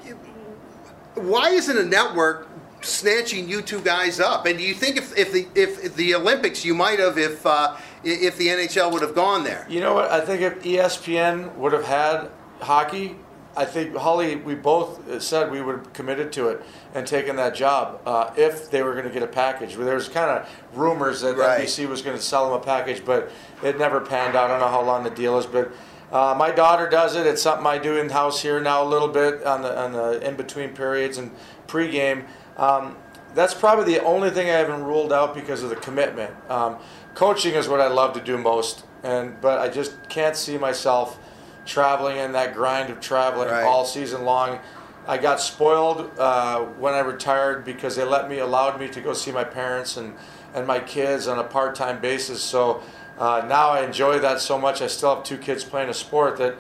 [1.15, 2.49] Why isn't a network
[2.83, 4.47] snatching you two guys up.
[4.47, 7.77] And do you think if, if the if the Olympics you might have if uh,
[8.05, 9.67] if the NHL would have gone there?
[9.69, 10.11] You know what?
[10.11, 13.17] I think if ESPN would have had hockey,
[13.57, 16.63] I think Holly, we both said we would have committed to it
[16.95, 19.75] and taken that job uh, if they were going to get a package.
[19.75, 21.63] There was kind of rumors that right.
[21.63, 23.31] NBC was going to sell them a package, but
[23.63, 24.47] it never panned out.
[24.47, 25.73] I don't know how long the deal is, but.
[26.13, 27.25] Uh, my daughter does it.
[27.25, 30.21] It's something I do in house here now a little bit on the on the
[30.27, 31.31] in between periods and
[31.69, 32.25] pregame.
[32.61, 32.97] Um,
[33.35, 36.35] that's probably the only thing I haven't ruled out because of the commitment.
[36.51, 36.77] Um,
[37.15, 41.19] coaching is what I love to do most, and but I just can't see myself
[41.65, 43.65] traveling in that grind of traveling right.
[43.65, 44.59] all season long.
[45.07, 49.15] I got spoiled uh, when I retired because they let me allowed me to go
[49.15, 50.15] see my parents and
[50.53, 52.43] and my kids on a part-time basis.
[52.43, 52.83] So
[53.19, 54.83] uh, now I enjoy that so much.
[54.83, 56.57] I still have two kids playing a sport that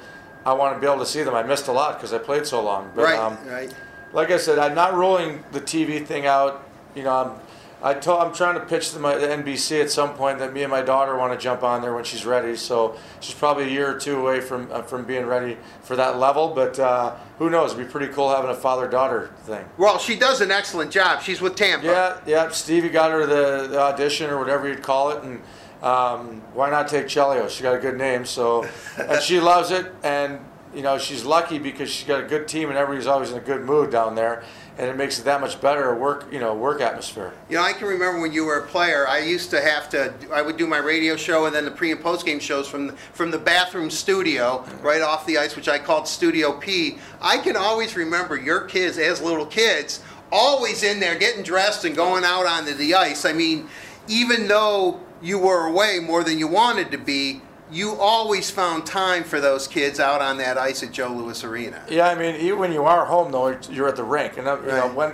[0.46, 1.34] I want to be able to see them.
[1.34, 2.92] I missed a lot because I played so long.
[2.94, 3.18] But, right.
[3.18, 3.74] Um, right
[4.12, 6.66] like I said, I'm not ruling the TV thing out.
[6.94, 7.40] You know, I'm
[7.82, 10.62] I told, I'm trying to pitch to my the NBC at some point that me
[10.62, 12.54] and my daughter want to jump on there when she's ready.
[12.54, 16.18] So she's probably a year or two away from uh, from being ready for that
[16.18, 16.48] level.
[16.48, 17.72] But uh, who knows?
[17.72, 19.64] It'd be pretty cool having a father daughter thing.
[19.78, 21.22] Well, she does an excellent job.
[21.22, 21.86] She's with Tampa.
[21.86, 22.50] Yeah, yeah.
[22.50, 25.40] Stevie got her the, the audition or whatever you'd call it, and
[25.82, 27.48] um, why not take Chelio?
[27.48, 28.66] She got a good name, so
[28.98, 29.90] and she loves it.
[30.02, 30.38] And
[30.74, 33.40] you know, she's lucky because she's got a good team and everybody's always in a
[33.40, 34.44] good mood down there,
[34.78, 37.32] and it makes it that much better a work, you know, work atmosphere.
[37.48, 39.06] You know, I can remember when you were a player.
[39.08, 40.14] I used to have to.
[40.32, 42.88] I would do my radio show and then the pre and post game shows from
[42.88, 44.86] the, from the bathroom studio mm-hmm.
[44.86, 46.98] right off the ice, which I called Studio P.
[47.20, 51.96] I can always remember your kids as little kids, always in there getting dressed and
[51.96, 53.24] going out onto the ice.
[53.24, 53.68] I mean,
[54.06, 59.24] even though you were away more than you wanted to be, you always found time
[59.24, 61.82] for those kids out on that ice at Joe Louis Arena.
[61.88, 64.58] Yeah, I mean, even when you are home though, you're at the rink, and uh,
[64.60, 65.12] you know when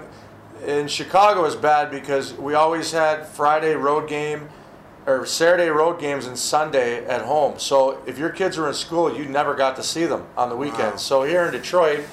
[0.65, 4.49] in Chicago is bad because we always had Friday road game
[5.07, 7.59] or Saturday road games and Sunday at home.
[7.59, 10.57] So if your kids were in school, you never got to see them on the
[10.57, 10.81] weekends.
[10.81, 10.97] Wow.
[10.97, 12.05] So here in Detroit,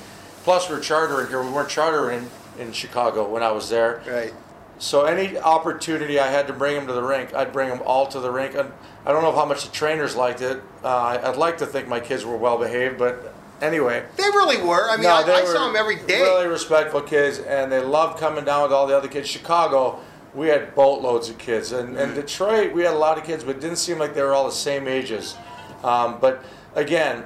[0.43, 1.41] plus we're chartering here.
[1.41, 2.29] We weren't chartering
[2.60, 4.03] in, in Chicago when I was there.
[4.08, 4.34] Right.
[4.79, 8.07] So any opportunity I had to bring them to the rink, I'd bring them all
[8.07, 8.55] to the rink.
[8.55, 8.71] And
[9.05, 10.62] I don't know how much the trainers liked it.
[10.83, 14.05] Uh, I'd like to think my kids were well behaved, but anyway.
[14.17, 14.89] They really were.
[14.89, 16.21] I mean, I, I saw them every day.
[16.21, 19.29] Really respectful kids, and they loved coming down with all the other kids.
[19.29, 19.99] Chicago,
[20.33, 23.57] we had boatloads of kids, and, and Detroit, we had a lot of kids, but
[23.57, 25.36] it didn't seem like they were all the same ages.
[25.83, 26.43] Um, but
[26.75, 27.23] again,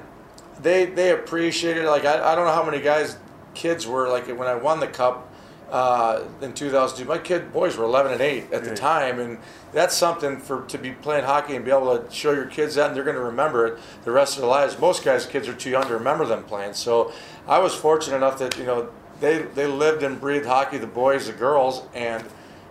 [0.60, 1.86] they they appreciated.
[1.86, 3.16] Like I, I don't know how many guys,
[3.54, 5.27] kids were like when I won the cup
[5.70, 7.04] uh, in 2002.
[7.08, 9.38] My kid boys were 11 and 8 at the time, and
[9.72, 12.88] that's something for to be playing hockey and be able to show your kids that,
[12.88, 14.78] and they're going to remember it the rest of their lives.
[14.78, 16.74] Most guys' kids are too young to remember them playing.
[16.74, 17.12] So
[17.46, 18.88] I was fortunate enough that you know
[19.20, 22.24] they they lived and breathed hockey, the boys, the girls, and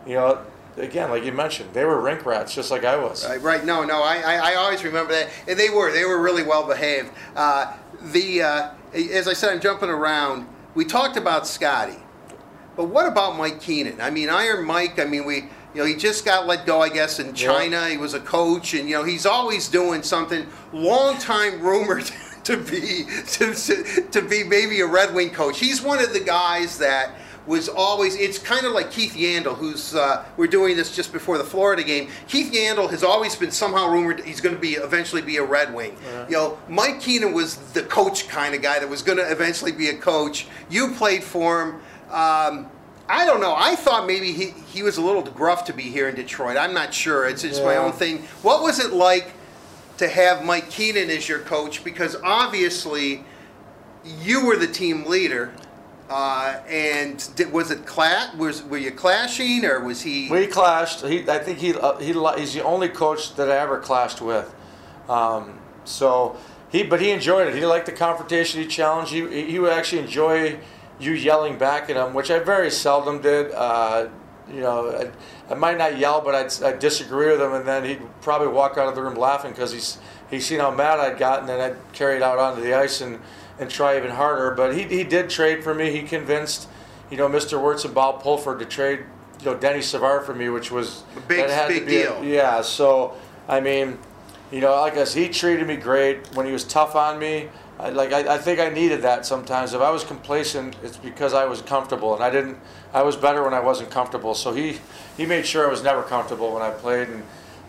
[0.06, 0.44] you know.
[0.78, 3.28] Again, like you mentioned, they were rink rats, just like I was.
[3.28, 3.66] Right, right.
[3.66, 4.04] No, no.
[4.04, 5.92] I, I, I always remember that, and they were.
[5.92, 7.10] They were really well behaved.
[7.36, 7.76] Uh,
[8.14, 10.48] the uh, as I said, I'm jumping around.
[10.76, 11.98] We talked about Scotty,
[12.78, 14.00] but what about Mike Keenan?
[14.00, 15.00] I mean, Iron Mike.
[15.00, 15.46] I mean, we.
[15.74, 17.88] You know, he just got let go, I guess, in China.
[17.88, 20.48] He was a coach, and you know, he's always doing something.
[20.74, 22.10] Long time rumored
[22.46, 25.60] to be to, to, to be maybe a Red Wing coach.
[25.60, 27.12] He's one of the guys that
[27.48, 31.38] was always it's kind of like Keith Yandle who's uh, we're doing this just before
[31.38, 35.22] the Florida game Keith Yandle has always been somehow rumored he's going to be eventually
[35.22, 35.96] be a Red Wing
[36.28, 39.72] you know Mike Keenan was the coach kind of guy that was going to eventually
[39.72, 42.70] be a coach you played for him um,
[43.10, 46.10] I don't know I thought maybe he, he was a little gruff to be here
[46.10, 49.34] in Detroit I'm not sure it's just my own thing what was it like
[49.98, 53.24] to have Mike Keenan as your coach because obviously
[54.22, 55.54] you were the team leader,
[56.10, 58.34] uh, and did, was it clash?
[58.36, 60.30] Was were you clashing, or was he?
[60.30, 61.06] We clashed.
[61.06, 64.54] He, I think he, uh, he, he's the only coach that I ever clashed with.
[65.10, 66.38] Um, so
[66.70, 67.56] he, but he enjoyed it.
[67.56, 68.62] He liked the confrontation.
[68.62, 69.28] He challenged you.
[69.28, 70.58] He, he would actually enjoy
[71.00, 73.52] you yelling back at him, which I very seldom did.
[73.52, 74.08] Uh,
[74.52, 74.90] you know,
[75.50, 78.48] I, I might not yell, but I'd, I'd disagree with him, and then he'd probably
[78.48, 79.98] walk out of the room laughing because he's
[80.30, 83.20] he's seen how mad I'd gotten, and I'd carry it out onto the ice and,
[83.60, 84.52] and try even harder.
[84.52, 85.92] But he, he did trade for me.
[85.92, 86.68] He convinced,
[87.12, 87.62] you know, Mr.
[87.62, 89.02] Wirtz and Bob Pulford to trade,
[89.40, 92.02] you know, Denny Savard for me, which was A big- that had to big be
[92.02, 92.24] a- deal.
[92.24, 92.62] yeah.
[92.62, 93.14] So
[93.50, 93.98] I mean,
[94.52, 97.50] you know, like I said, he treated me great when he was tough on me.
[97.80, 99.74] I, like I, I think I needed that sometimes.
[99.74, 102.58] If I was complacent, it's because I was comfortable, and I didn't.
[102.94, 104.34] I was better when I wasn't comfortable.
[104.34, 104.80] So he
[105.16, 107.10] he made sure I was never comfortable when I played.
[107.10, 107.24] And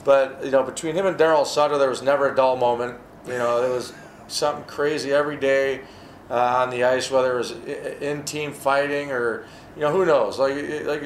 [0.04, 2.98] but you know, between him and Darryl Sutter, there was never a dull moment.
[3.26, 3.92] You know, it was
[4.28, 5.82] something crazy every day
[6.30, 7.50] uh, on the ice, whether it was
[8.00, 9.44] in team fighting or
[9.76, 10.38] you know who knows.
[10.38, 10.54] Like
[10.86, 11.02] like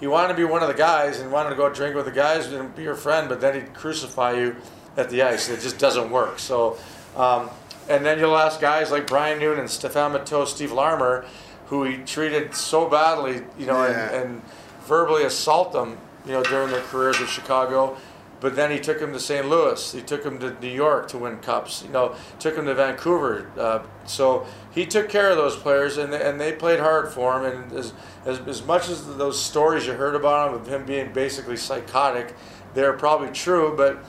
[0.00, 2.10] he, wanted to be one of the guys and wanted to go drink with the
[2.10, 4.56] guys and be your friend, but then he'd crucify you
[4.96, 5.50] at the ice.
[5.50, 6.38] It just doesn't work.
[6.38, 6.78] So.
[7.14, 7.48] Um,
[7.88, 11.24] and then you'll ask guys like Brian Noonan and Stephane Matteau, Steve Larmer,
[11.66, 14.10] who he treated so badly, you know, Yeah.
[14.10, 14.42] and, and
[14.86, 17.96] verbally assault them, you know, during their careers with Chicago.
[18.38, 19.48] But then he took him to St.
[19.48, 19.92] Louis.
[19.92, 21.82] He took him to New York to win cups.
[21.82, 23.50] You know, took him to Vancouver.
[23.58, 27.40] Uh, so he took care of those players, and they, and they played hard for
[27.42, 27.50] him.
[27.50, 27.94] And as,
[28.26, 32.34] as as much as those stories you heard about him of him being basically psychotic,
[32.74, 33.74] they're probably true.
[33.74, 34.04] But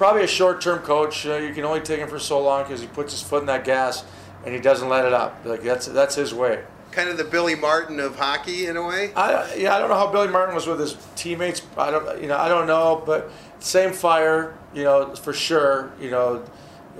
[0.00, 1.26] probably a short-term coach.
[1.26, 3.46] Uh, you can only take him for so long because he puts his foot in
[3.46, 4.02] that gas
[4.46, 5.44] and he doesn't let it up.
[5.44, 6.64] Like that's that's his way.
[6.90, 9.12] kind of the Billy Martin of hockey in a way?
[9.14, 11.60] I yeah, I don't know how Billy Martin was with his teammates.
[11.76, 15.92] I don't you know I don't know, but same fire, you know for sure.
[16.00, 16.44] You know,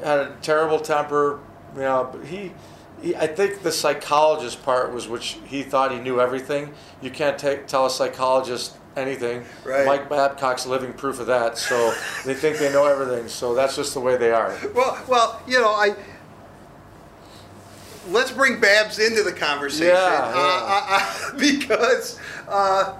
[0.04, 1.40] had a terrible temper.
[1.74, 2.52] You know, but he.
[3.00, 6.74] he I think the psychologist part was which he thought he knew everything.
[7.00, 9.44] You can't take, tell a psychologist anything.
[9.64, 9.86] Right.
[9.86, 11.58] Mike Babcock's living proof of that.
[11.58, 13.28] So they think they know everything.
[13.28, 14.56] So that's just the way they are.
[14.74, 15.94] Well, well, you know, I.
[18.08, 22.18] Let's bring Babs into the conversation Yeah, Uh, uh, uh, because
[22.48, 22.96] uh,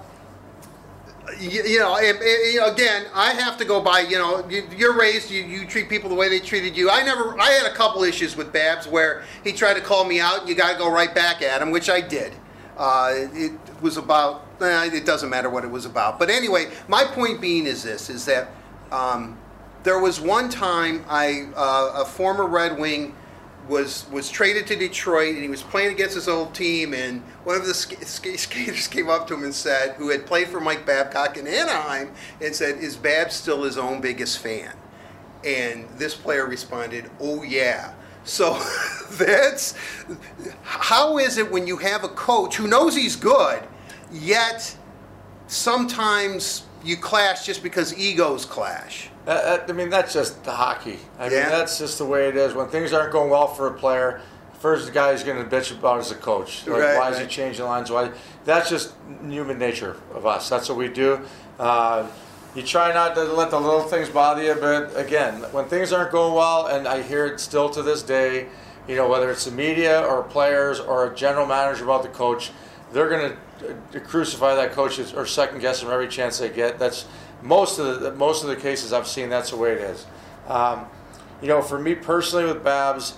[1.39, 4.01] you, you know, you know, again, I have to go by.
[4.01, 5.31] You know, you, you're raised.
[5.31, 6.89] You, you treat people the way they treated you.
[6.89, 7.37] I never.
[7.39, 10.41] I had a couple issues with Babs where he tried to call me out.
[10.41, 12.33] and You got to go right back at him, which I did.
[12.77, 14.45] Uh, it was about.
[14.61, 16.19] Eh, it doesn't matter what it was about.
[16.19, 18.51] But anyway, my point being is this: is that
[18.91, 19.37] um,
[19.83, 23.15] there was one time I uh, a former Red Wing
[23.67, 27.55] was was traded to Detroit and he was playing against his old team and one
[27.55, 30.59] of the sk- sk- skaters came up to him and said who had played for
[30.59, 34.73] Mike Babcock in Anaheim and said is Bab still his own biggest fan
[35.45, 37.93] and this player responded oh yeah
[38.23, 38.53] so
[39.11, 39.75] that's
[40.63, 43.63] how is it when you have a coach who knows he's good
[44.11, 44.75] yet
[45.47, 50.97] sometimes you clash just because egos clash Uh, I mean, that's just the hockey.
[51.19, 52.53] I mean, that's just the way it is.
[52.55, 54.21] When things aren't going well for a player,
[54.59, 56.65] first the guy he's going to bitch about is the coach.
[56.65, 57.91] Like, Right, why is he changing lines?
[57.91, 58.09] Why?
[58.45, 58.93] That's just
[59.27, 60.49] human nature of us.
[60.49, 61.19] That's what we do.
[61.59, 62.07] Uh,
[62.55, 66.11] you try not to let the little things bother you, but again, when things aren't
[66.11, 68.47] going well, and I hear it still to this day,
[68.87, 72.51] you know, whether it's the media or players or a general manager about the coach,
[72.91, 73.37] they're going
[73.91, 76.79] to crucify that coach or second guess him every chance they get.
[76.79, 77.05] That's
[77.41, 79.29] most of the most of the cases I've seen.
[79.29, 80.05] That's the way it is.
[80.47, 80.85] Um,
[81.41, 83.17] you know, for me personally with Babs,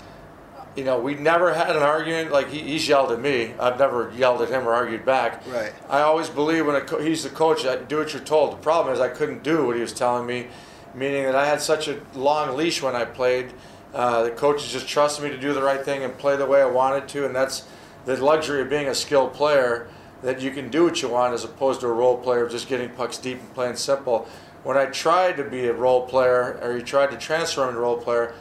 [0.76, 2.32] you know, we never had an argument.
[2.32, 3.54] Like he, he's yelled at me.
[3.60, 5.46] I've never yelled at him or argued back.
[5.48, 5.74] Right.
[5.90, 8.54] I always believe when a co- he's the coach, I do what you're told.
[8.54, 10.48] The problem is I couldn't do what he was telling me,
[10.94, 13.54] meaning that I had such a long leash when I played.
[13.94, 16.62] Uh, the coaches just trusted me to do the right thing and play the way
[16.62, 17.68] I wanted to, and that's
[18.06, 19.88] the luxury of being a skilled player
[20.22, 22.68] that you can do what you want as opposed to a role player of just
[22.68, 24.28] getting pucks deep and playing simple.
[24.64, 27.82] When I tried to be a role player, or you tried to transfer into a
[27.82, 28.34] role player,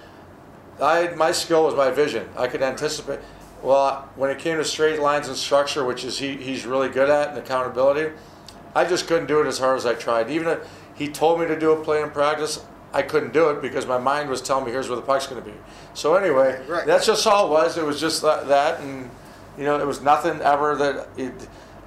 [0.81, 2.29] I my skill was my vision.
[2.37, 3.19] I could anticipate.
[3.63, 7.09] Well, when it came to straight lines and structure, which is he, he's really good
[7.09, 8.13] at, and accountability,
[8.75, 10.31] I just couldn't do it as hard as I tried.
[10.31, 13.63] Even if he told me to do a play in practice, I couldn't do it
[13.63, 15.57] because my mind was telling me here's where the puck's going to be.
[15.95, 16.87] So anyway, Right.
[16.87, 17.79] that's just all it was.
[17.79, 19.11] It was just that, that, and
[19.59, 21.09] you know, it was nothing ever that.
[21.17, 21.33] It,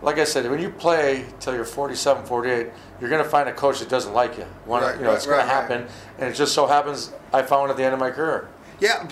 [0.02, 2.68] like I said, when you play till you're 47, 48,
[3.02, 4.44] you're going to find a coach that doesn't like you.
[4.66, 5.62] One, Right, you know, right, it's going right, to right.
[5.62, 5.88] happen,
[6.20, 8.48] and it just so happens I found at the end of my career.
[8.80, 9.08] Yeah,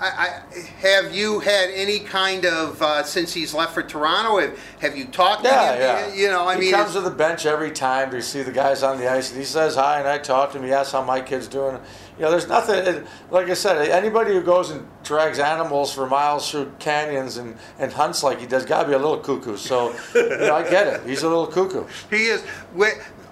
[0.00, 0.06] I,
[0.52, 4.38] I, have you had any kind of uh, since he's left for Toronto?
[4.40, 5.80] Have, have you talked Yeah, to him?
[5.80, 6.14] yeah.
[6.14, 8.82] You know, I he mean, comes to the bench every time to see the guys
[8.82, 10.64] on the ice, and he says hi, and I talk to him.
[10.64, 11.78] He asks how my kid's doing.
[12.16, 13.04] You know, there's nothing.
[13.30, 17.92] Like I said, anybody who goes and drags animals for miles through canyons and, and
[17.92, 19.56] hunts like he does, got to be a little cuckoo.
[19.56, 21.08] So, you know, I get it.
[21.08, 21.86] He's a little cuckoo.
[22.10, 22.44] he is.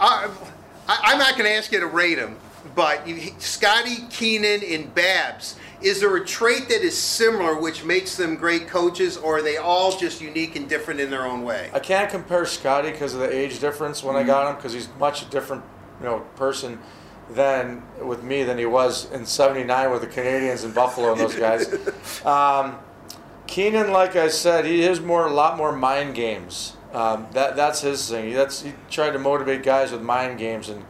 [0.00, 0.28] I,
[0.88, 2.36] I, I'm not going to ask you to rate him,
[2.74, 3.06] but
[3.38, 5.56] Scotty Keenan and Babs.
[5.80, 9.56] Is there a trait that is similar which makes them great coaches, or are they
[9.56, 11.70] all just unique and different in their own way?
[11.72, 14.28] I can't compare Scotty because of the age difference when I mm-hmm.
[14.28, 15.64] got him because he's much a different,
[16.00, 16.78] you know, person
[17.34, 21.34] than with me than he was in '79 with the Canadiens and Buffalo and those
[21.34, 21.66] guys.
[22.26, 22.78] um,
[23.46, 26.76] Keenan, like I said, he is more a lot more mind games.
[26.92, 28.32] Um, that that's his thing.
[28.34, 30.84] That's he tried to motivate guys with mind games and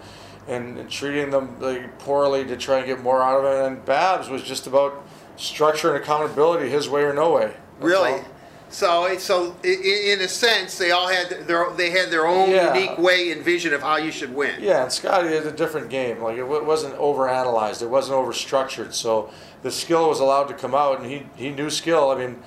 [0.48, 3.66] and, treating them like, poorly to try and get more out of it.
[3.66, 5.04] And Babs was just about
[5.36, 7.46] structure and accountability, his way or no way.
[7.46, 8.12] That's Really?
[8.12, 8.24] all.
[8.72, 12.74] So, so in a sense, they all had their they had their own Yeah.
[12.74, 14.54] unique way and vision of how you should win.
[14.60, 16.22] Yeah, and Scotty had a different game.
[16.22, 17.82] Like it wasn't overanalyzed.
[17.82, 18.94] It wasn't overstructured.
[18.94, 19.30] So
[19.62, 22.10] the skill was allowed to come out, and he he knew skill.
[22.10, 22.42] I mean,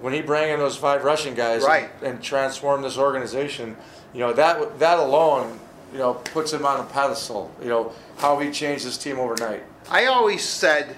[0.00, 1.88] when he brought in those five Russian guys Right.
[2.02, 3.76] and, and transformed this organization,
[4.12, 5.58] you know that that alone,
[5.92, 7.50] you know, puts him on a pedestal.
[7.62, 9.62] You know how he changed his team overnight.
[9.90, 10.94] I always said,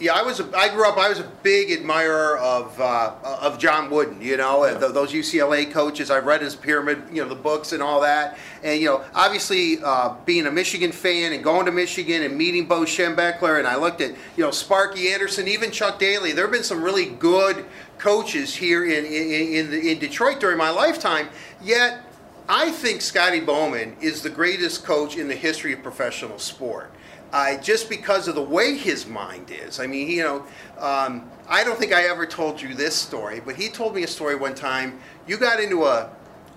[0.00, 0.40] yeah, I was.
[0.40, 0.98] A, I grew up.
[0.98, 4.20] I was a big admirer of uh, of John Wooden.
[4.20, 6.10] You know, th- those UCLA coaches.
[6.10, 8.36] I read his pyramid, you know, the books and all that.
[8.64, 12.66] And you know, obviously, uh, being a Michigan fan and going to Michigan and meeting
[12.66, 16.32] Bo Schembechler, and I looked at you know Sparky Anderson, even Chuck Daly.
[16.32, 17.64] There have been some really good
[17.98, 21.28] coaches here in in in, the, in Detroit during my lifetime.
[21.62, 22.00] Yet.
[22.46, 26.90] I think Scotty Bowman is the greatest coach in the history of professional sport.
[27.34, 29.80] I just because of the way his mind is.
[29.80, 30.46] I mean, you know,
[30.78, 34.06] um, I don't think I ever told you this story, but he told me a
[34.06, 35.00] story one time.
[35.26, 36.10] You got into a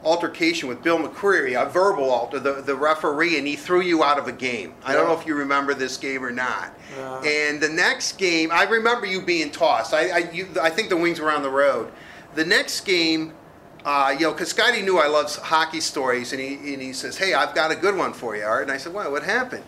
[0.04, 4.20] altercation with Bill McCreary, a verbal alter, the, the referee, and he threw you out
[4.20, 4.76] of a game.
[4.86, 6.78] I don't know if you remember this game or not.
[6.96, 7.22] No.
[7.26, 9.96] And the next game, I remember you being tossed.
[9.96, 11.92] I, I, you, I think the wings were on the road.
[12.36, 13.34] The next game,
[13.84, 17.18] uh, you know, because Scotty knew I loved hockey stories, and he and he says,
[17.18, 19.64] "Hey, I've got a good one for you, Art." And I said, well, What happened?"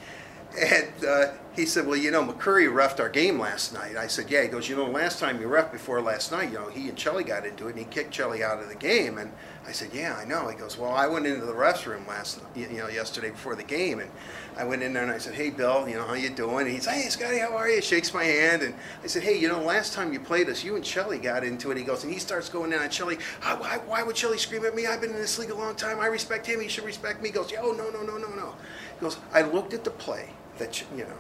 [0.59, 3.95] And uh, he said, well, you know, McCreary refed our game last night.
[3.95, 4.41] I said, yeah.
[4.41, 6.97] He goes, you know, last time you ref before last night, you know, he and
[6.97, 9.17] Chelly got into it, and he kicked Chelly out of the game.
[9.17, 9.31] And
[9.65, 10.49] I said, yeah, I know.
[10.49, 13.63] He goes, well, I went into the refs room last, you know, yesterday before the
[13.63, 14.11] game, and
[14.57, 16.65] I went in there and I said, hey, Bill, you know, how you doing?
[16.65, 17.81] And he's, hey, Scotty, how are you?
[17.81, 20.75] Shakes my hand, and I said, hey, you know, last time you played us, you
[20.75, 21.77] and Chelly got into it.
[21.77, 23.17] He goes, and he starts going in on Chelly.
[23.41, 24.87] Why, why would Chelly scream at me?
[24.87, 25.99] I've been in this league a long time.
[25.99, 26.59] I respect him.
[26.59, 27.29] He should respect me.
[27.29, 28.55] He goes, oh, no, no, no, no, no.
[28.99, 30.29] He goes, I looked at the play
[30.59, 31.17] that, you know,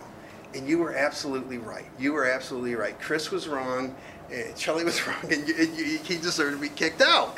[0.53, 1.85] and you were absolutely right.
[1.97, 2.99] You were absolutely right.
[2.99, 3.95] Chris was wrong,
[4.31, 7.37] and Chelly was wrong, and, you, you, he deserved to be kicked out.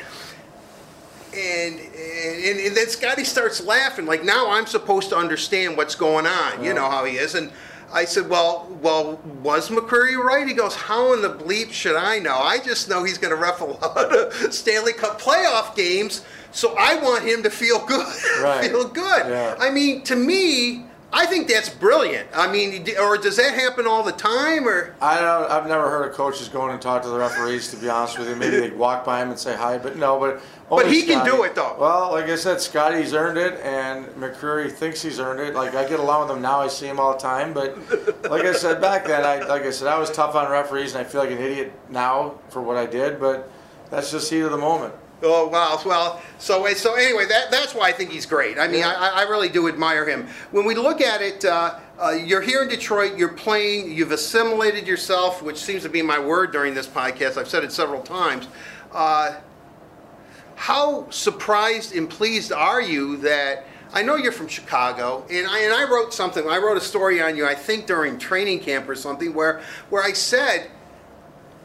[1.34, 6.26] And, and and then Scotty starts laughing like now I'm supposed to understand what's going
[6.26, 6.62] on.
[6.62, 7.50] You know how he is, and
[7.92, 10.46] I said, well, well, was McCreary right?
[10.48, 12.36] He goes, how in the bleep should I know?
[12.36, 16.74] I just know he's going to ref a lot of Stanley Cup playoff games, so
[16.78, 18.06] I want him to feel good.
[18.42, 18.70] Right.
[18.70, 19.26] feel good.
[19.26, 19.56] Yeah.
[19.60, 20.84] I mean, to me,
[21.14, 22.26] I think that's brilliant.
[22.34, 24.66] I mean, or does that happen all the time?
[24.66, 25.50] Or I don't.
[25.50, 27.70] I've never heard of coaches going and talk to the referees.
[27.70, 30.18] To be honest with you, maybe they walk by him and say hi, but no.
[30.18, 30.40] But
[30.70, 31.76] But he can do it, though.
[31.78, 35.54] Well, like I said, Scotty's earned it, and McCreary thinks he's earned it.
[35.54, 36.60] Like I get along with him now.
[36.60, 37.52] I see him all the time.
[37.52, 37.76] But
[38.30, 41.06] like I said back then, I like I said, I was tough on referees, and
[41.06, 43.20] I feel like an idiot now for what I did.
[43.20, 43.50] But
[43.90, 44.94] that's just heat of the moment.
[45.22, 48.58] Oh wow, well, so so anyway, that that's why I think he's great.
[48.58, 48.94] I mean, Yeah.
[48.96, 50.26] I, I really do admire him.
[50.50, 53.16] When we look at it, uh, uh, you're here in Detroit.
[53.16, 53.92] You're playing.
[53.92, 57.36] You've assimilated yourself, which seems to be my word during this podcast.
[57.36, 58.48] I've said it several times.
[58.92, 59.36] Uh,
[60.56, 65.72] how surprised and pleased are you that I know you're from Chicago, and I and
[65.74, 66.48] I wrote something.
[66.48, 67.46] I wrote a story on you.
[67.46, 69.60] I think during training camp or something, where
[69.90, 70.70] where I said.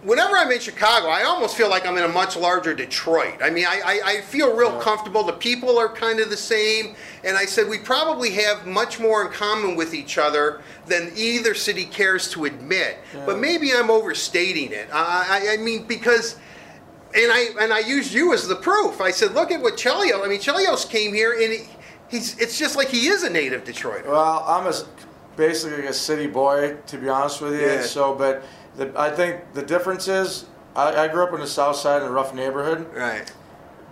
[0.08, 3.42] Whenever I'm in Chicago, I almost feel like I'm in a much larger Detroit.
[3.44, 5.22] I mean, I, I, I feel real comfortable.
[5.22, 6.96] The people are kind of the same.
[7.26, 11.54] And I said, we probably have much more in common with each other than either
[11.54, 13.00] city cares to admit.
[13.26, 14.88] But maybe I'm overstating it.
[14.94, 16.38] I, I, I mean, because
[17.14, 19.02] and I and I used you as the proof.
[19.02, 20.24] I said, look at what Chelio.
[20.24, 21.70] I mean, Chelios came here, and he,
[22.08, 22.38] he's.
[22.40, 24.08] It's just like he is a native Detroiter.
[24.08, 24.74] Well, I'm a
[25.36, 27.68] basically a city boy, to be honest with you.
[27.68, 27.82] Yeah.
[27.82, 28.44] So, but
[28.78, 32.08] the, I think the difference is I, I grew up in the South Side in
[32.08, 32.88] a rough neighborhood.
[32.94, 33.32] Right.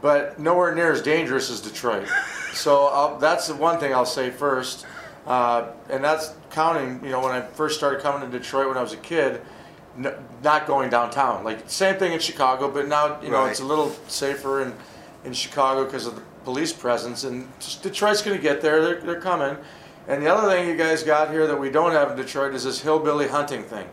[0.02, 2.08] but nowhere near as dangerous as Detroit.
[2.54, 4.86] so I'll, that's the one thing I'll say first,
[5.26, 7.04] uh, and that's counting.
[7.04, 9.42] You know, when I first started coming to Detroit when I was a kid,
[9.98, 10.14] n-
[10.44, 11.44] not going downtown.
[11.44, 13.52] Like same thing in Chicago, but now you know Right.
[13.52, 14.74] it's a little safer in
[15.24, 17.24] in Chicago because of the police presence.
[17.24, 17.48] And
[17.82, 18.80] Detroit's going to get there.
[18.84, 19.58] They're, they're coming.
[20.08, 22.64] And the other thing you guys got here that we don't have in Detroit is
[22.66, 23.88] this hillbilly hunting thing.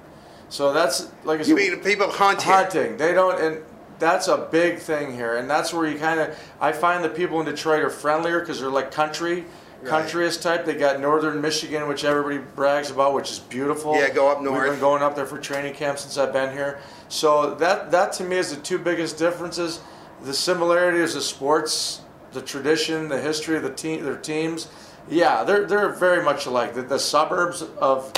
[0.53, 2.53] So that's like I said, You mean people hunt here?
[2.53, 2.99] hunting.
[2.99, 3.63] They don't, and
[3.99, 5.37] that's a big thing here.
[5.37, 8.61] And that's where you kind of, I find the people in Detroit are friendlier because
[8.61, 9.47] they're like country,
[9.81, 10.05] Right.
[10.05, 10.67] countryist type.
[10.67, 13.97] They got northern Michigan, which everybody brags about, which is beautiful.
[13.97, 14.61] Yeah, go up north.
[14.63, 16.79] We've been going up there for training camp since I've been here.
[17.09, 19.81] So that that to me is the two biggest differences.
[20.23, 24.69] The similarity is the sports, the tradition, the history of the team, their teams.
[25.09, 26.75] Yeah, they're they're very much alike.
[26.75, 28.13] The, the suburbs of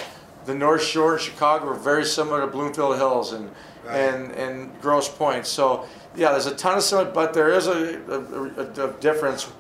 [0.47, 3.51] the North Shore, Chicago, are very similar to Bloomfield Hills and
[3.85, 3.97] Right.
[3.99, 5.47] and and Grosse Pointe.
[5.47, 5.87] So
[6.17, 9.51] yeah, there's a ton of similar, but there is a, a, a, a difference.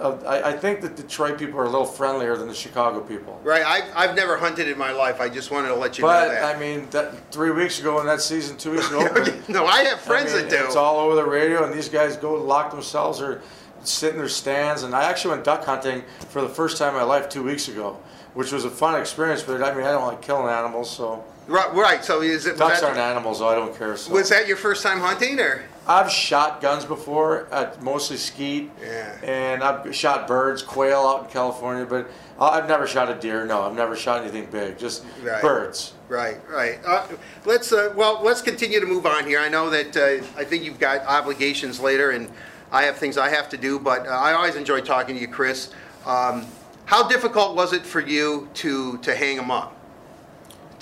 [0.00, 3.38] Of, I, I think that Detroit people are a little friendlier than the Chicago people.
[3.44, 3.62] Right.
[3.64, 5.20] I, I've never hunted in my life.
[5.20, 6.40] I just wanted to let you know that.
[6.42, 6.56] But.
[6.56, 9.06] I mean, that three weeks ago in that season, two weeks ago,
[9.48, 10.64] no, I have friends I mean, that do.
[10.64, 13.42] It's all over the radio, and these guys go lock themselves or
[13.84, 14.82] sit in their stands.
[14.84, 17.68] And I actually went duck hunting for the first time in my life two weeks
[17.68, 17.98] ago,
[18.34, 19.42] which was a fun experience.
[19.42, 22.04] But I mean, I don't like killing animals, so right, right.
[22.04, 22.56] So is it?
[22.56, 23.96] Ducks aren't animals, so I don't care.
[23.96, 24.12] So.
[24.12, 25.62] was that your first time hunting, or?
[25.86, 29.16] I've shot guns before, at mostly skeet, Yeah.
[29.24, 32.08] and I've shot birds, quail out in California, but
[32.38, 33.44] I've never shot a deer.
[33.44, 35.42] No, I've never shot anything big, just Right.
[35.42, 35.94] birds.
[36.08, 36.78] Right, right.
[36.86, 37.06] Uh,
[37.44, 39.40] let's uh, well, let's continue to move on here.
[39.40, 42.30] I know that uh, I think you've got obligations later, and
[42.70, 43.78] I have things I have to do.
[43.80, 45.70] But uh, I always enjoy talking to you, Chris.
[46.06, 46.46] Um,
[46.90, 49.76] how difficult was it for you to to hang them up?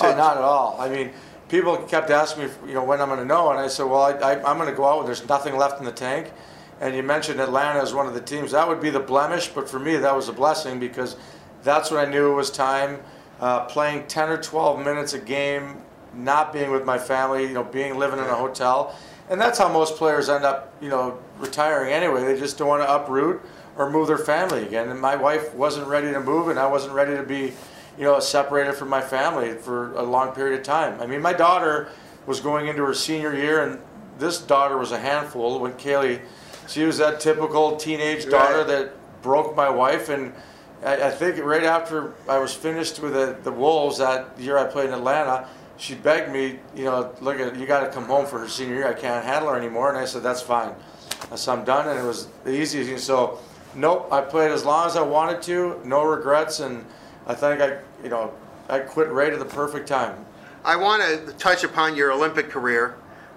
[0.01, 0.81] Oh, not at all.
[0.81, 1.11] I mean,
[1.51, 4.01] people kept asking me, you know, when I'm going to know, and I said, well,
[4.01, 6.33] I, I, I'm going to go out when there's nothing left in the tank.
[6.81, 8.53] And you mentioned Atlanta as one of the teams.
[8.53, 11.17] That would be the blemish, but for me, that was a blessing because
[11.63, 13.01] that's when I knew it was time.
[13.41, 15.77] Uh, playing 10 or 12 minutes a game,
[16.15, 18.97] not being with my family, you know, being living in a hotel,
[19.29, 22.25] and that's how most players end up, you know, retiring anyway.
[22.25, 23.43] They just don't want to uproot
[23.79, 24.89] or move their family again.
[24.89, 27.53] And my wife wasn't ready to move, and I wasn't ready to be
[27.97, 31.01] you know, separated from my family for a long period of time.
[31.01, 31.89] I mean, my daughter
[32.27, 33.81] was going into her senior year, and
[34.19, 36.21] this daughter was a handful when Kaylee,
[36.69, 38.67] she was that typical teenage daughter Right.
[38.69, 40.33] that broke my wife, and
[40.85, 44.65] I, I think right after I was finished with the, the Wolves that year I
[44.65, 48.27] played in Atlanta, she begged me, you know, look at you got to come home
[48.27, 48.89] for her senior year.
[48.89, 50.73] I can't handle her anymore, and I said that's fine.
[51.35, 53.05] So I'm done, and it was the easiest.
[53.05, 53.41] So,
[53.79, 56.85] nope, I played as long as I wanted to, no regrets, and
[57.27, 58.33] I think I, you know,
[58.69, 60.25] I quit right at the perfect time.
[60.65, 62.97] I want to touch upon your Olympic career.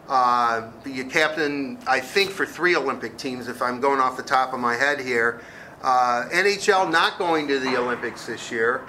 [0.09, 4.53] Uh, you captain, I think, for three Olympic teams, if I'm going off the top
[4.53, 5.41] of my head here.
[5.81, 8.81] Uh, NHL not going to the Olympics this year.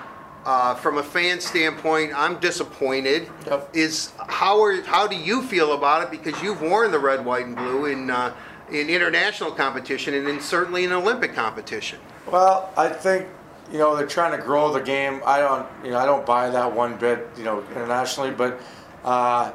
[0.45, 3.29] Uh, from a fan standpoint, I'm disappointed.
[3.47, 3.71] Yep.
[3.75, 6.11] Is how are, how do you feel about it?
[6.11, 8.35] Because you've worn the red, white, and blue in uh,
[8.73, 11.99] in international competition and then certainly in Olympic competition.
[12.27, 13.27] Well, I think
[13.71, 15.21] you know they're trying to grow the game.
[15.25, 18.61] I don't you know I don't buy that one bit you know internationally, but
[19.05, 19.53] uh,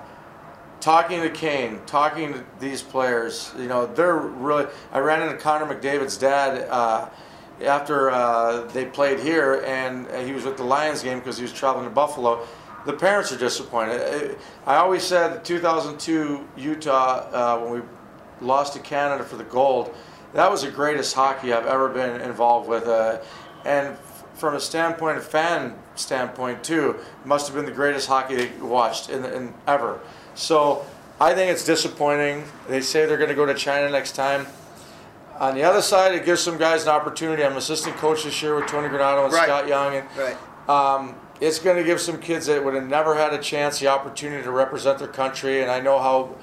[0.80, 4.68] talking to Kane, talking to these players, you know they're really.
[4.91, 6.68] I ran into Connor McDavid's dad.
[6.70, 7.09] Uh,
[7.63, 11.51] after uh, they played here, and he was with the Lions game because he was
[11.51, 12.45] traveling to Buffalo.
[12.86, 14.38] The parents are disappointed.
[14.65, 17.88] I always said 2002 Utah uh, when we
[18.42, 19.94] lost to Canada for the gold,
[20.34, 22.86] that was the greatest hockey I've ever been involved with.
[22.88, 23.20] Uh,
[23.66, 23.98] and
[24.36, 29.10] from a standpoint, a fan standpoint too, must have been the greatest hockey they watched
[29.10, 30.00] in, in ever.
[30.36, 30.86] So
[31.20, 32.44] I think it's disappointing.
[32.70, 34.46] They say they're going to go to China next time.
[35.40, 37.44] On the other side, it gives some guys an opportunity.
[37.44, 39.44] I'm assistant coach this year with Tony Granato and Right.
[39.46, 40.36] Scott Young, and Right.
[40.68, 43.88] um, it's going to give some kids that would have never had a chance the
[43.88, 45.62] opportunity to represent their country.
[45.62, 46.36] And I know how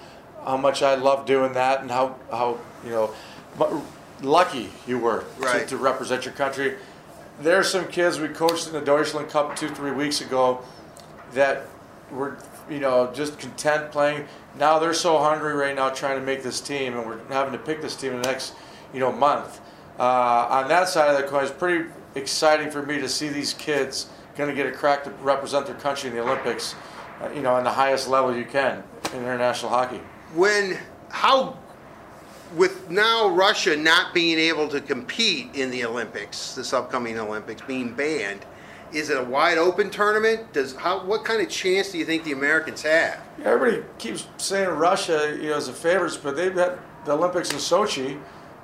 [0.44, 3.14] how much I love doing that, and how how you know
[4.22, 5.60] lucky you were Right.
[5.62, 6.76] to, to represent your country.
[7.40, 10.60] There's some kids we coached in the Deutschland Cup two three weeks ago
[11.32, 11.66] that
[12.12, 12.36] were
[12.70, 14.26] you know just content playing.
[14.58, 17.58] Now they're so hungry right now trying to make this team, and we're having to
[17.58, 18.54] pick this team in the next
[18.92, 19.60] you know month.
[19.98, 20.02] Uh,
[20.50, 24.08] on that side of the coin, it's pretty exciting for me to see these kids
[24.36, 26.74] going to get a crack to represent their country in the Olympics.
[27.22, 28.82] Uh, you know, on the highest level you can
[29.12, 30.00] in international hockey.
[30.34, 30.78] When
[31.10, 31.56] how
[32.56, 37.92] with now Russia not being able to compete in the Olympics, this upcoming Olympics being
[37.94, 38.44] banned,
[38.92, 40.52] is it a wide open tournament?
[40.52, 43.20] Does how what kind of chance do you think the Americans have?
[43.44, 47.58] Everybody keeps saying Russia, you know, as a favorites, but they've had the Olympics in
[47.58, 48.20] Sochi,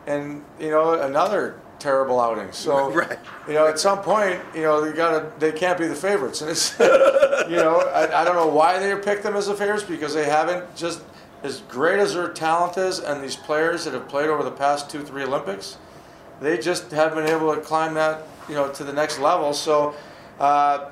[0.07, 2.53] and you know another terrible outing.
[2.53, 3.19] So, Right.
[3.49, 6.51] you know, at some point, you know, they gotta they can't be the favorites, and
[6.51, 10.15] it's, you know, I, I don't know why they picked them as the favorites because
[10.15, 11.03] they haven't just
[11.43, 14.91] as great as their talent is, and these players that have played over the past
[14.91, 15.79] two three Olympics,
[16.41, 19.53] they just haven't been able to climb that you know to the next level.
[19.53, 19.95] So.
[20.39, 20.91] Uh,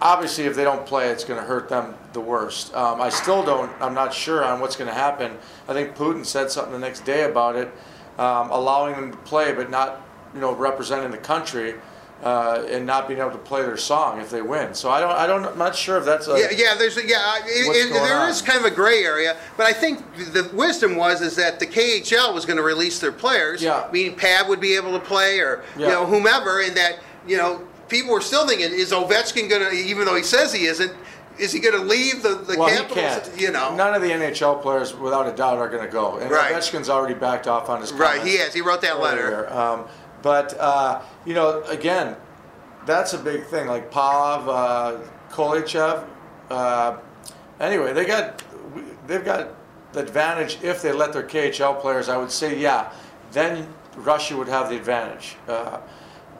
[0.00, 3.44] obviously if they don't play it's going to hurt them the worst um, i still
[3.44, 5.36] don't i'm not sure on what's going to happen
[5.66, 7.68] i think putin said something the next day about it
[8.18, 10.02] um, allowing them to play but not
[10.34, 11.74] you know representing the country
[12.22, 15.12] uh, and not being able to play their song if they win so i don't
[15.12, 16.74] i don't i'm not sure if that's a Yeah, yeah.
[16.76, 17.38] There's a, yeah.
[17.44, 18.46] It- going there is on?
[18.46, 20.02] kind of a gray area, but I think
[20.32, 23.86] the wisdom was is that the KHL was going to release their players, Yeah.
[23.92, 27.62] meaning Pav would be able to play or you know whomever, and that you know
[27.88, 30.92] people were still thinking, is Ovechkin going to, even though he says he isn't,
[31.38, 32.98] is he going to leave the the well, he Capitals?
[33.28, 33.40] can't.
[33.40, 36.16] You know, none of the NHL players, without a doubt, are going to go.
[36.18, 36.52] And Right.
[36.52, 38.20] Ovechkin's already backed off on his right?
[38.22, 38.52] He has.
[38.54, 39.50] He wrote that letter.
[39.52, 39.86] Um,
[40.28, 42.14] but uh, you know, again,
[42.84, 43.66] that's a big thing.
[43.66, 44.98] Like Pav, uh,
[45.30, 46.06] Kolechev.
[46.50, 46.98] Uh,
[47.60, 48.42] anyway, they got
[49.06, 49.54] they've got
[49.94, 52.10] the advantage if they let their KHL players.
[52.10, 52.92] I would say, yeah,
[53.32, 55.36] then Russia would have the advantage.
[55.48, 55.80] Uh,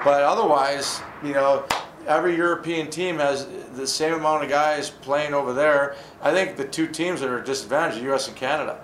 [0.04, 1.64] but otherwise, you know,
[2.06, 5.96] every European team has the same amount of guys playing over there.
[6.20, 8.28] I think the two teams that are disadvantaged are U.S.
[8.28, 8.78] and Canada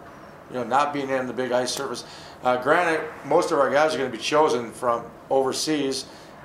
[0.50, 2.04] you know, not being in the big ice surface.
[2.44, 6.04] Uh, granted, most of our guys are going to be chosen from overseas,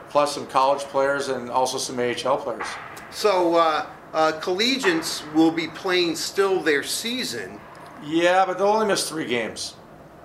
[0.10, 2.66] plus some college players and also some AHL players.
[3.12, 7.60] So uh, uh, collegians will be playing still their season
[8.04, 9.76] Yeah, but they'll only miss three games.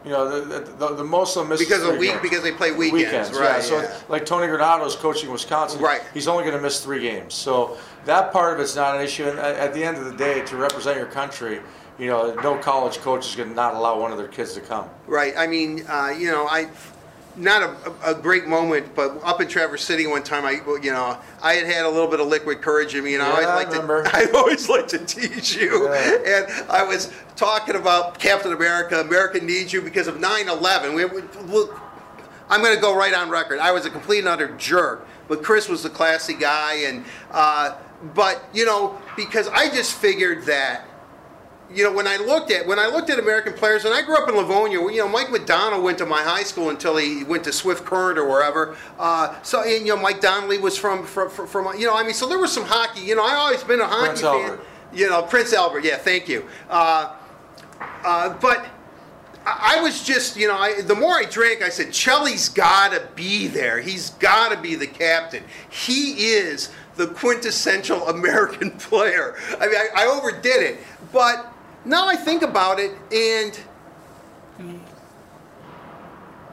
[0.04, 2.22] You know, the, the, the, the most of them miss because of week games.
[2.22, 3.38] because they play weekends, yeah.
[3.38, 3.62] right?
[3.62, 3.98] So, yeah.
[4.08, 6.02] like Tony Granato's coaching Wisconsin, Right.
[6.12, 9.24] He's only going to miss three games, so that part of it's not an issue.
[9.24, 11.60] And at the end of the day, to represent your country,
[11.98, 14.60] you know, no college coach is going to not allow one of their kids to
[14.60, 14.88] come.
[15.06, 15.34] Right.
[15.36, 16.68] I mean, uh, you know, I
[17.36, 21.18] not a, a great moment, but up in Traverse City one time, I you know,
[21.42, 23.46] I had had a little bit of liquid courage in me, and I Yeah, always
[23.46, 24.02] I like remember.
[24.04, 25.84] to I always like to tease you.
[25.88, 26.18] Yeah.
[26.46, 30.94] And I was talking about Captain America, America needs you because of 9/11.
[30.94, 31.22] We, we
[31.52, 31.80] look.
[32.48, 33.58] I'm going to go right on record.
[33.58, 37.76] I was a complete and utter jerk, but Chris was the classy guy, and uh,
[38.14, 40.84] but you know because I just figured that
[41.72, 44.16] you know, when I looked at when I looked at American players, and I grew
[44.16, 47.44] up in Livonia, you know, Mike McDonald went to my high school until he went
[47.44, 48.76] to Swift Current or wherever.
[48.98, 52.02] Uh, so, and, you know, Mike Donnelly was from, from from from you know, I
[52.02, 53.00] mean, so there was some hockey.
[53.00, 54.40] You know, I always been a hockey Prince fan.
[54.40, 54.60] Albert.
[54.92, 55.84] You know, Prince Albert.
[55.84, 56.44] Yeah, thank you.
[56.68, 57.16] Uh,
[58.04, 58.66] uh, but
[59.46, 62.92] I I was just, you know, I, the more I drank, I said, Chelly's got
[62.92, 63.80] to be there.
[63.80, 65.42] He's got to be the captain.
[65.68, 69.34] He is the quintessential American player.
[69.58, 70.78] I mean, I, I overdid it,
[71.12, 71.53] but
[71.84, 73.58] now I think about it, and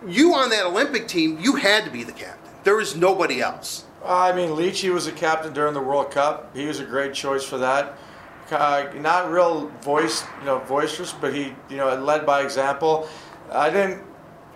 [0.08, 2.52] you on that Olympic team, you had to be the captain.
[2.64, 3.86] There was nobody else.
[4.06, 6.56] I mean, Leachy was a captain during the World Cup.
[6.56, 7.98] He was a great choice for that.
[8.50, 13.08] Uh, not real voice, you know, boisterous, but he, you know, led by example.
[13.52, 14.04] I didn't,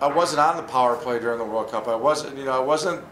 [0.02, 1.88] I wasn't on the power play during the World Cup.
[1.88, 3.02] I wasn't, you know, I wasn't.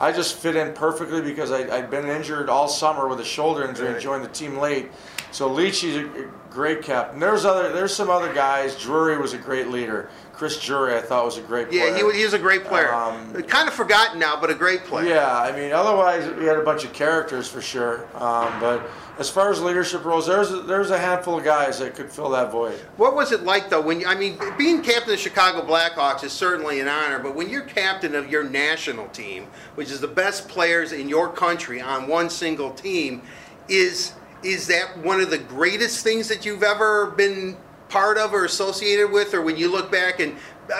[0.00, 3.68] I just fit in perfectly because I, I'd been injured all summer with a shoulder
[3.68, 4.90] injury and joined the team late.
[5.32, 7.18] So Leachy's a great captain.
[7.18, 8.76] There's other, there's some other guys.
[8.76, 10.08] Drury was a great leader.
[10.38, 11.88] Chris Drury, I thought was a great player.
[11.88, 12.94] Yeah, he, was- he was a great player.
[12.94, 15.08] Um, kind of forgotten now, but a great player.
[15.08, 18.04] Yeah, I mean, otherwise we had a bunch of characters for sure.
[18.14, 21.96] Um, but as far as leadership roles, there's a, there's a handful of guys that
[21.96, 22.78] could fill that void.
[22.98, 23.80] What was it like though?
[23.80, 27.34] When you, I mean, being captain of the Chicago Blackhawks is certainly an honor, but
[27.34, 31.80] when you're captain of your national team, which is the best players in your country
[31.80, 33.22] on one single team,
[33.68, 34.12] is
[34.44, 37.56] is that one of the greatest things that you've ever been
[37.88, 40.36] part of or associated with, or when you look back and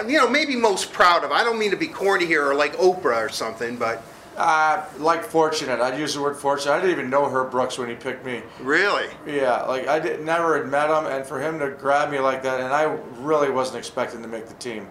[0.07, 1.33] you know maybe most proud of?
[1.33, 4.03] I don't mean to be corny here or like Oprah or something, but
[4.37, 6.73] Uh, like fortunate, I'd use the word fortunate.
[6.73, 8.41] I didn't even know Herb Brooks when he picked me.
[8.61, 12.21] really, Yeah, like I did, never had met him, and for him to grab me
[12.21, 12.85] like that, and I
[13.19, 14.87] really wasn't expecting to make the team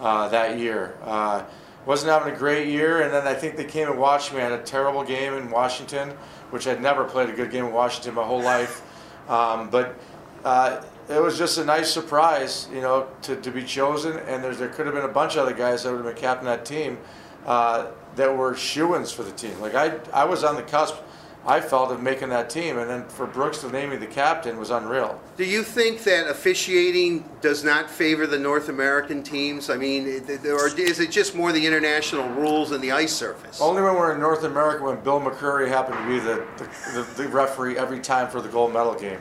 [0.00, 0.94] uh, that year.
[1.02, 1.42] Uh,
[1.84, 4.38] wasn't having a great year, and then I think they came and watched me.
[4.38, 6.10] I had a terrible game in Washington,
[6.50, 8.82] which I'd never played a good game in Washington my whole life.
[9.28, 9.96] Um, but
[10.44, 14.18] uh, it was just a nice surprise, you know, to, to be chosen.
[14.20, 16.22] And there's, there could have been a bunch of other guys that would have been
[16.22, 16.98] captain that team
[17.46, 17.86] uh,
[18.16, 19.60] that were shoo-ins for the team.
[19.60, 20.96] Like I, I was on the cusp.
[21.44, 24.60] I felt of making that team, and then for Brooks to name me the captain
[24.60, 25.20] was unreal.
[25.36, 29.68] Do you think that officiating does not favor the North American teams?
[29.68, 30.04] I mean,
[30.44, 33.60] or is it just more the international rules and the ice surface?
[33.60, 37.22] Only when we're in North America when Bill McCreary happened to be the, the, the,
[37.24, 39.18] the referee every time for the gold medal game.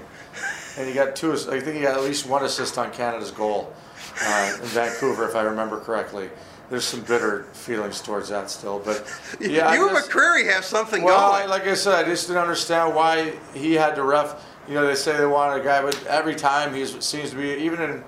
[0.78, 3.74] And he got two, I think he got at least one assist on Canada's goal
[4.24, 6.30] uh, in Vancouver, if I remember correctly.
[6.70, 9.06] There's some bitter feelings towards that still, but
[9.42, 9.68] yeah.
[9.68, 11.50] I you and just- McCreary have something Well, going.
[11.50, 14.42] like I said, I just didn't understand why he had to ref.
[14.70, 17.50] You know, they say they wanted a guy, but every time he seems to be,
[17.56, 18.04] even in,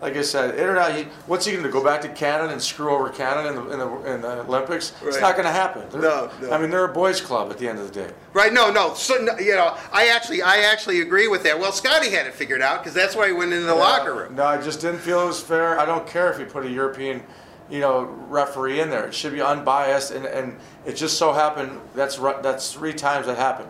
[0.00, 2.52] like I said, in or out, he, what's he going to go back to Canada
[2.52, 4.92] and screw over Canada in the, in the, in the Olympics?
[5.02, 5.86] It's not going to happen.
[5.90, 6.50] They're- No, no.
[6.50, 8.12] I mean, they're a boys' club at the end of the day.
[8.32, 8.52] Right?
[8.52, 8.94] No, no.
[8.94, 11.58] So, you know, I actually, I actually agree with that.
[11.58, 14.36] Well, Scotty had it figured out because that's why he went into the locker room.
[14.36, 15.78] No, I just didn't feel it was fair.
[15.78, 17.22] I don't care if you put a European,
[17.68, 19.06] you know, referee in there.
[19.06, 23.36] It should be unbiased, and, and it just so happened that's that's three times that
[23.36, 23.68] happened.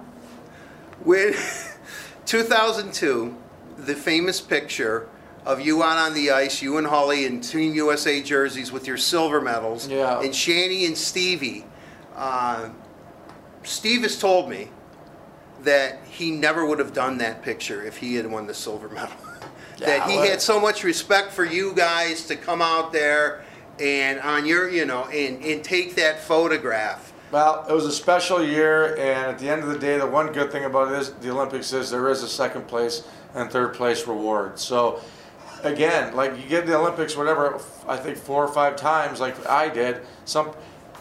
[1.03, 1.35] When
[2.27, 3.37] 2002,
[3.79, 5.09] the famous picture
[5.47, 8.97] of you out on the ice, you and Holly in Team USA jerseys with your
[8.97, 10.21] silver medals, Yeah.
[10.21, 11.65] and Shanny and Stevie.
[12.15, 12.71] Uh,
[13.63, 14.69] Steve has told me
[15.63, 19.17] that he never would have done that picture if he had won the silver medal.
[19.79, 23.45] that he had so much respect for you guys to come out there
[23.79, 27.13] and on your, you know, and, and take that photograph.
[27.31, 30.33] Well, it was a special year, and at the end of the day, the one
[30.33, 33.73] good thing about it is the Olympics is there is a second place and third
[33.73, 34.59] place reward.
[34.59, 35.01] So,
[35.65, 39.69] again, like you get the Olympics, whatever, I think four or five times, like I
[39.69, 40.03] did.
[40.25, 40.53] Some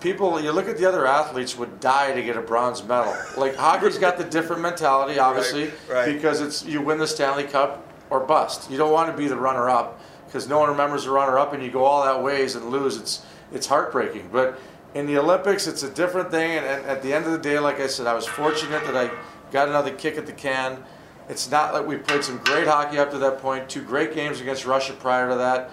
[0.01, 3.15] people, you look at the other athletes, would die to get a bronze medal.
[3.37, 6.13] Like hockey's got the different mentality, obviously, right.
[6.13, 8.69] because it's you win the Stanley Cup or bust.
[8.71, 11.71] You don't want to be the runner-up because no one remembers the runner-up, and you
[11.71, 12.97] go all that ways and lose.
[12.97, 14.59] It's it's heartbreaking, but
[14.93, 16.57] in the Olympics, it's a different thing.
[16.57, 18.95] And, and at the end of the day, like I said, I was fortunate that
[18.95, 19.11] I
[19.51, 20.83] got another kick at the can.
[21.29, 23.69] It's not like we played some great hockey up to that point.
[23.69, 25.69] Two great games against Russia prior to that.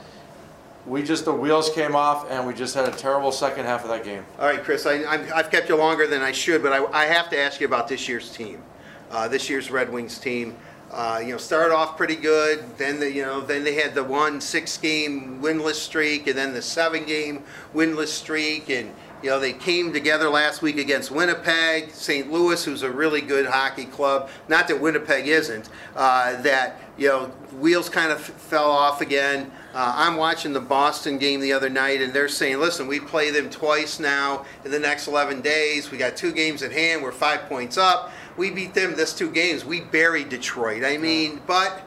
[0.84, 3.88] We just the wheels came off, and we just had a terrible second half of
[3.88, 4.24] that game.
[4.38, 5.02] All right, Chris, I,
[5.34, 7.88] I've kept you longer than I should, but I, I have to ask you about
[7.88, 8.62] this year's team,
[9.11, 10.54] uh, this year's Red Wings team.
[10.92, 12.62] Uh, you know, started off pretty good.
[12.78, 16.62] Then the, you know, then they had the one six-game winless streak, and then the
[16.62, 17.42] seven-game
[17.74, 18.94] winless streak, and
[19.26, 22.30] you know they came together last week against Winnipeg, St.
[22.30, 24.30] Louis, who's a really good hockey club.
[24.46, 25.68] Not that Winnipeg isn't.
[25.96, 27.24] Uh, that you know,
[27.58, 29.50] wheels kind of fell off again.
[29.74, 33.32] Uh, I'm watching the Boston game the other night, and they're saying, listen, we play
[33.32, 35.90] them twice now in the next 11 days.
[35.90, 37.02] We got two games at hand.
[37.02, 38.12] We're five points up.
[38.36, 39.64] We beat them this two games.
[39.64, 40.84] We buried Detroit.
[40.84, 41.82] I mean, but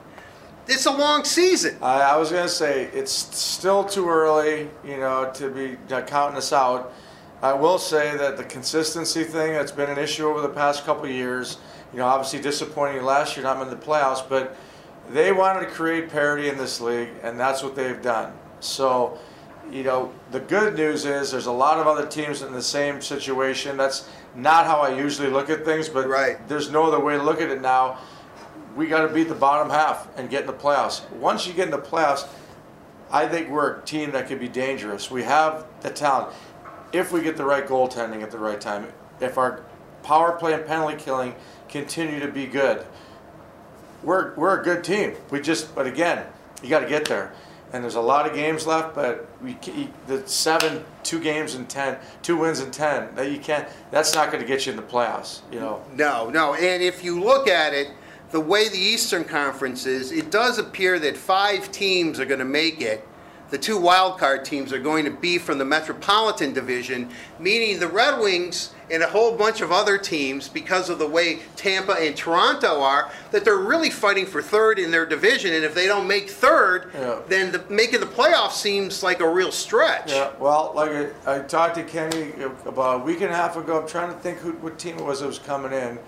[0.67, 1.77] it's a long season.
[1.81, 6.01] I, I was going to say it's still too early, you know, to be uh,
[6.01, 6.91] counting us out.
[7.41, 11.07] I will say that the consistency thing that's been an issue over the past couple
[11.07, 11.57] years.
[11.93, 14.57] You know, obviously disappointing last year, not in the playoffs, but
[15.09, 18.33] they wanted to create parity in this league, and that's what they've done.
[18.59, 19.17] So,
[19.71, 23.01] you know, the good news is there's a lot of other teams in the same
[23.01, 23.77] situation.
[23.77, 26.45] That's not how I usually look at things, but right.
[26.49, 27.99] there's no other way to look at it now.
[28.75, 31.09] We got to beat the bottom half and get in the playoffs.
[31.11, 32.27] Once you get in the playoffs,
[33.11, 35.09] I think we're a team that could be dangerous.
[35.09, 36.33] We have the talent.
[36.91, 38.87] If we get the right goaltending at the right time,
[39.19, 39.63] if our
[40.03, 41.35] power play and penalty killing
[41.67, 42.85] continue to be good,
[44.03, 45.13] we're, we're a good team.
[45.29, 46.25] We just, but again,
[46.63, 47.33] you got to get there
[47.71, 49.57] and there's a lot of games left, but we
[50.07, 53.13] the seven, two games in ten, two wins in ten.
[53.15, 53.67] That you can't.
[53.91, 55.41] That's not going to get you in the playoffs.
[55.51, 55.83] You know.
[55.93, 56.55] No, no.
[56.55, 57.91] And if you look at it,
[58.31, 62.45] the way the Eastern Conference is, it does appear that five teams are going to
[62.45, 63.07] make it.
[63.49, 68.19] The two wildcard teams are going to be from the Metropolitan Division, meaning the Red
[68.19, 72.81] Wings and a whole bunch of other teams because of the way Tampa and Toronto
[72.81, 75.53] are that they're really fighting for third in their division.
[75.53, 77.19] And if they don't make third yeah.
[77.27, 80.11] then the, making the playoffs seems like a real stretch.
[80.11, 80.91] Yeah well like
[81.25, 82.31] I, I, talked to Kenny
[82.65, 85.05] about a week and a half ago I'm trying to think who, what team it
[85.05, 85.99] was that was coming in.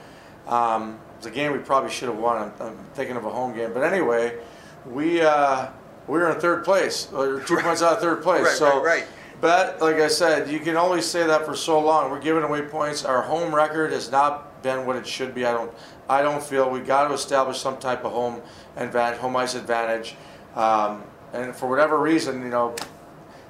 [0.48, 2.38] Um, it was a game we probably should have won.
[2.38, 3.74] I'm, I'm, thinking of a home game.
[3.74, 4.40] But anyway
[4.86, 5.68] we uh,
[6.08, 9.02] we were in third place or two points out of third place right, so right,
[9.02, 9.08] right
[9.42, 12.12] but like I said, you can only say that for so long.
[12.12, 13.04] We're giving away points.
[13.04, 15.46] Our home record has not been what it should be.
[15.46, 15.74] I don't.
[16.08, 18.42] I don't feel we got to establish some type of home
[18.78, 20.16] advantage, home ice advantage.
[20.56, 22.76] Um, and for whatever reason, you know,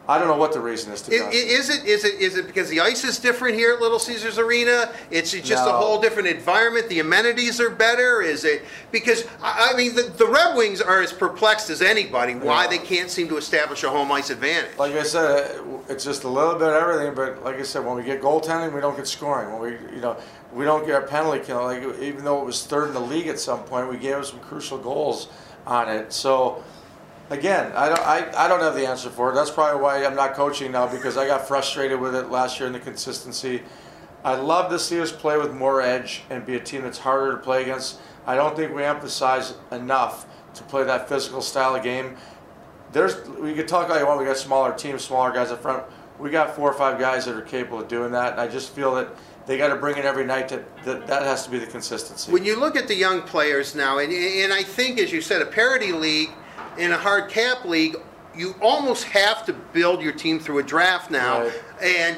[0.07, 1.03] I don't know what the reason is.
[1.03, 3.81] To is, is it is it is it because the ice is different here at
[3.81, 4.91] Little Caesars Arena?
[5.11, 5.69] It's just no.
[5.69, 6.89] a whole different environment.
[6.89, 8.21] The amenities are better.
[8.21, 12.65] Is it because I mean the, the Red Wings are as perplexed as anybody why
[12.67, 14.75] they can't seem to establish a home ice advantage.
[14.77, 17.13] Like I said, it's just a little bit of everything.
[17.13, 19.53] But like I said, when we get goaltending, we don't get scoring.
[19.53, 20.17] When we you know
[20.51, 21.63] we don't get a penalty kill.
[21.63, 24.31] Like even though it was third in the league at some point, we gave us
[24.31, 25.27] some crucial goals
[25.67, 26.11] on it.
[26.11, 26.63] So
[27.31, 29.35] again, I don't, I, I don't have the answer for it.
[29.35, 32.67] That's probably why I'm not coaching now because I got frustrated with it last year
[32.67, 33.63] in the consistency.
[34.23, 37.31] I'd love to see us play with more edge and be a team that's harder
[37.31, 37.99] to play against.
[38.27, 42.17] I don't think we emphasize enough to play that physical style of game.
[42.91, 44.19] There's we could talk all you want.
[44.19, 45.83] We got smaller teams, smaller guys up front.
[46.19, 48.75] We got four or five guys that are capable of doing that, and I just
[48.75, 49.07] feel that
[49.47, 50.49] they got to bring it every night.
[50.49, 52.31] To, that that has to be the consistency.
[52.31, 55.41] When you look at the young players now, and and I think as you said,
[55.41, 56.31] a parity league
[56.77, 57.97] in a hard cap league,
[58.35, 61.41] you almost have to build your team through a draft now.
[61.41, 61.63] Right.
[61.83, 62.17] And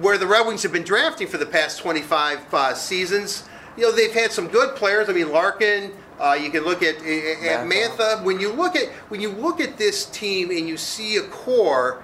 [0.00, 3.44] where the Red Wings have been drafting for the past 25 uh, seasons,
[3.76, 5.08] you know, they've had some good players.
[5.08, 5.92] I mean, Larkin.
[6.18, 8.22] Uh, you can look at, at Mantha.
[8.24, 12.02] When you look at when you look at this team and you see a core,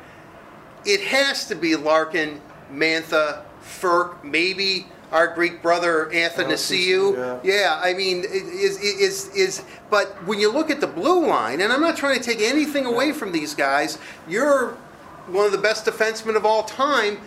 [0.84, 2.38] it has to be Larkin,
[2.70, 7.16] Mantha, Frk, maybe our Greek brother Athanasiou.
[7.16, 7.54] Oh, yeah.
[7.54, 11.72] yeah, I mean, is, is is but when you look at the blue line, and
[11.72, 14.70] I'm not trying to take anything away from these guys, you're
[15.28, 17.18] one of the best defensemen of all time.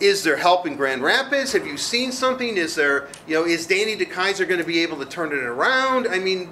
[0.00, 1.52] Is there help in Grand Rapids?
[1.52, 2.56] Have you seen something?
[2.56, 6.08] Is there, you know, is Danny DeKeyser going to be able to turn it around?
[6.08, 6.50] I mean,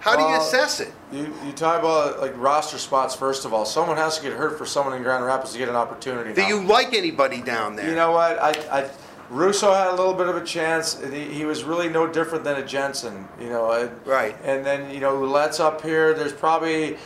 [0.00, 0.92] how do you assess it?
[1.12, 3.66] You, you talk about like roster spots first of all.
[3.66, 6.32] Someone has to get hurt for someone in Grand Rapids to get an opportunity.
[6.32, 6.48] Do now.
[6.48, 7.88] you like anybody down there?
[7.88, 8.38] You know what?
[8.38, 8.90] I, I
[9.30, 11.00] Russo had a little bit of a chance.
[11.00, 13.90] He, he was really no different than a Jensen, you know.
[14.04, 14.36] Right.
[14.42, 16.12] And then you know, let's up here.
[16.12, 16.96] There's probably,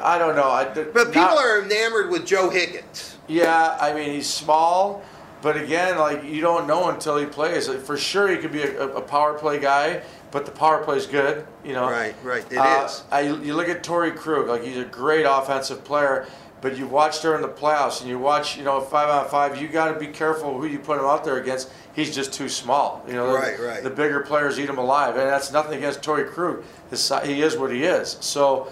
[0.00, 0.50] I don't know.
[0.50, 3.16] I, but people are enamored with Joe Hicketts.
[3.28, 5.02] Yeah, I mean he's small,
[5.40, 7.66] but again, like you don't know until he plays.
[7.68, 11.06] For sure, he could be a, a power play guy, but the power play is
[11.06, 11.46] good.
[11.64, 11.88] You know.
[11.88, 12.14] Right.
[12.22, 12.44] Right.
[12.52, 13.04] It uh, is.
[13.10, 16.26] I, you look at Torey Krug, like he's a great offensive player
[16.60, 19.68] but you watch during the playoffs and you watch, you know, five on five, you
[19.68, 21.70] got to be careful who you put him out there against.
[21.94, 23.02] He's just too small.
[23.06, 23.82] You know, right, the, right.
[23.82, 26.62] the bigger players eat him alive, and that's nothing against Torey Krug.
[26.90, 28.18] His, he is what he is.
[28.20, 28.70] So,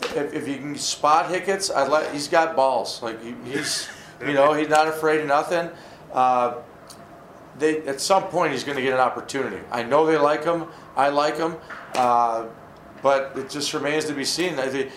[0.00, 2.12] if, if you can spot Hicketts, I like.
[2.12, 3.02] He's got balls.
[3.02, 3.88] Like he, he's,
[4.20, 5.70] you know, he's not afraid of nothing.
[6.12, 6.56] Uh,
[7.58, 9.58] they at some point he's going to get an opportunity.
[9.70, 10.66] I know they like him.
[10.96, 11.56] I like him.
[11.94, 12.46] Uh,
[13.02, 14.56] but it just remains to be seen.
[14.56, 14.90] They,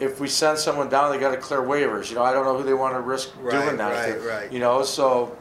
[0.00, 2.08] if we send someone down, they got to clear waivers.
[2.10, 3.92] You know, I don't know who they want to risk right, doing that.
[3.92, 4.52] Right, to, right.
[4.52, 5.36] You know, so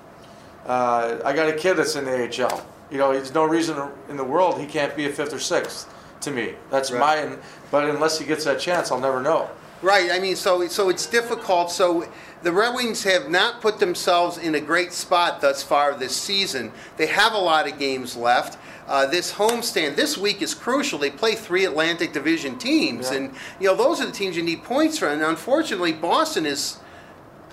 [0.66, 2.66] uh, I got a kid that's in the AHL.
[2.92, 5.90] You know, there's no reason in the world he can't be a fifth or sixth.
[6.22, 7.30] To me, that's right.
[7.30, 7.38] my.
[7.70, 9.50] But unless he gets that chance, I'll never know.
[9.82, 10.10] Right.
[10.10, 11.70] I mean, so so it's difficult.
[11.70, 12.10] So
[12.44, 16.72] the Red Wings have not put themselves in a great spot thus far this season.
[16.96, 18.58] They have a lot of games left.
[18.88, 21.00] Uh, this homestand this week is crucial.
[21.00, 23.18] They play three Atlantic Division teams, Yeah.
[23.18, 25.10] and you know those are the teams you need points from.
[25.14, 26.78] And unfortunately, Boston is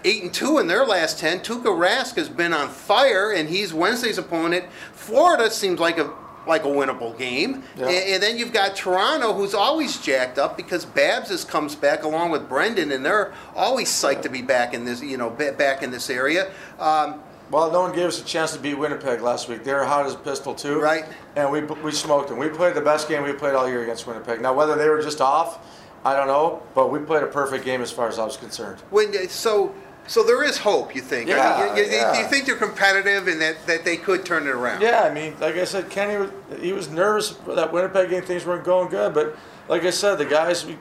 [0.05, 1.41] eight and two in their last ten.
[1.41, 4.64] Tuukka Rask has been on fire, and he's Wednesday's opponent.
[4.93, 6.11] Florida seems like a
[6.47, 7.87] like a winnable game, Yeah.
[7.87, 12.03] and, and then you've got Toronto, who's always jacked up because Babs has comes back
[12.03, 15.83] along with Brendan, and they're always psyched to be back in this you know back
[15.83, 16.51] in this area.
[16.78, 17.20] Um,
[17.51, 19.65] Well, no one gave us a chance to beat Winnipeg last week.
[19.65, 21.05] They were hot as a pistol too, Right.
[21.37, 22.39] And we we smoked them.
[22.39, 24.41] We played the best game we played all year against Winnipeg.
[24.41, 25.59] Now whether they were just off,
[26.05, 28.81] I don't know, but we played a perfect game as far as I was concerned.
[28.91, 29.75] when so.
[30.07, 31.31] So there is hope, you think?
[31.31, 32.21] I mean, Yeah, you, you- yeah.
[32.23, 34.81] you think they're competitive and that, that they could turn it around?
[34.81, 38.23] Yeah, I mean, like I said, Kenny was he was nervous for that Winnipeg game.
[38.23, 39.37] Things weren't going good, but
[39.69, 40.73] like I said, the guys, we,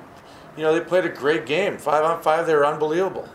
[0.58, 1.78] you know, they played a great game.
[1.78, 3.28] Five on five, they were unbelievable.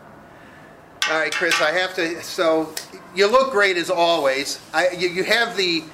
[1.11, 2.21] All right, Chris, I have to.
[2.23, 2.73] So
[3.15, 4.61] you look great as always.
[4.73, 5.85] I, you, you have the.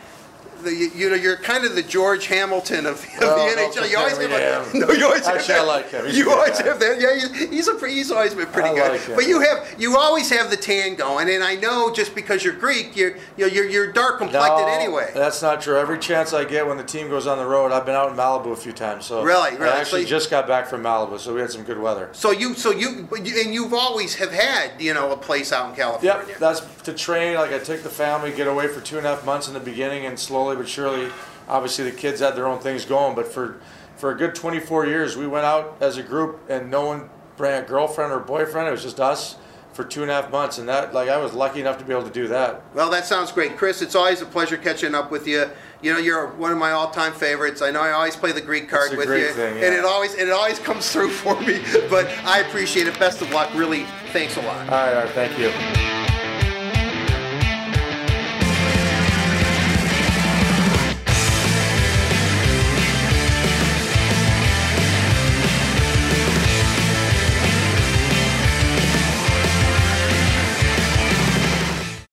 [0.63, 3.91] The, you know, you're kind of the George Hamilton of, of Oh, the NHL.
[3.91, 4.81] You always have, him.
[4.87, 5.61] no, you always have Actually, that.
[5.61, 6.07] I like him.
[6.07, 6.67] He's you always guy.
[6.67, 7.01] have that.
[7.01, 8.91] Yeah, he's, he's a he's always been pretty I good.
[8.93, 9.15] like him.
[9.17, 12.55] But you have you always have the tan going, and I know just because you're
[12.55, 15.11] Greek, you're you're you're, you're dark complected No, anyway.
[15.15, 15.79] That's not true.
[15.79, 18.17] Every chance I get when the team goes on the road, I've been out in
[18.17, 19.07] Malibu a few times.
[19.07, 19.53] So Really?
[19.57, 19.71] Really?
[19.71, 22.09] I actually So you- just got back from Malibu, so we had some good weather.
[22.13, 25.71] So you so you you- and you've always have had you know a place out
[25.71, 26.25] in California.
[26.29, 27.37] Yep, that's to train.
[27.37, 29.61] Like I took the family, get away for two and a half months in the
[29.61, 31.11] beginning, and slowly but surely,
[31.49, 33.15] obviously the kids had their own things going.
[33.15, 33.61] But for
[33.97, 37.63] for a good 24 years, we went out as a group, and no one brought
[37.63, 38.67] a girlfriend or boyfriend.
[38.67, 39.37] It was just us
[39.73, 41.93] for two and a half months, and that like I was lucky enough to be
[41.93, 42.63] able to do that.
[42.75, 43.83] Well, that sounds great, Chris.
[43.83, 45.51] It's always a pleasure catching up with you.
[45.83, 47.63] You know, you're one of my all-time favorites.
[47.63, 50.31] I know I always play the Greek card with you, thing, and it always it
[50.31, 51.63] always comes through for me.
[51.89, 52.99] But I appreciate it.
[52.99, 53.51] Best of luck.
[53.55, 54.59] Really, thanks a lot.
[54.61, 55.90] All right, all right thank you.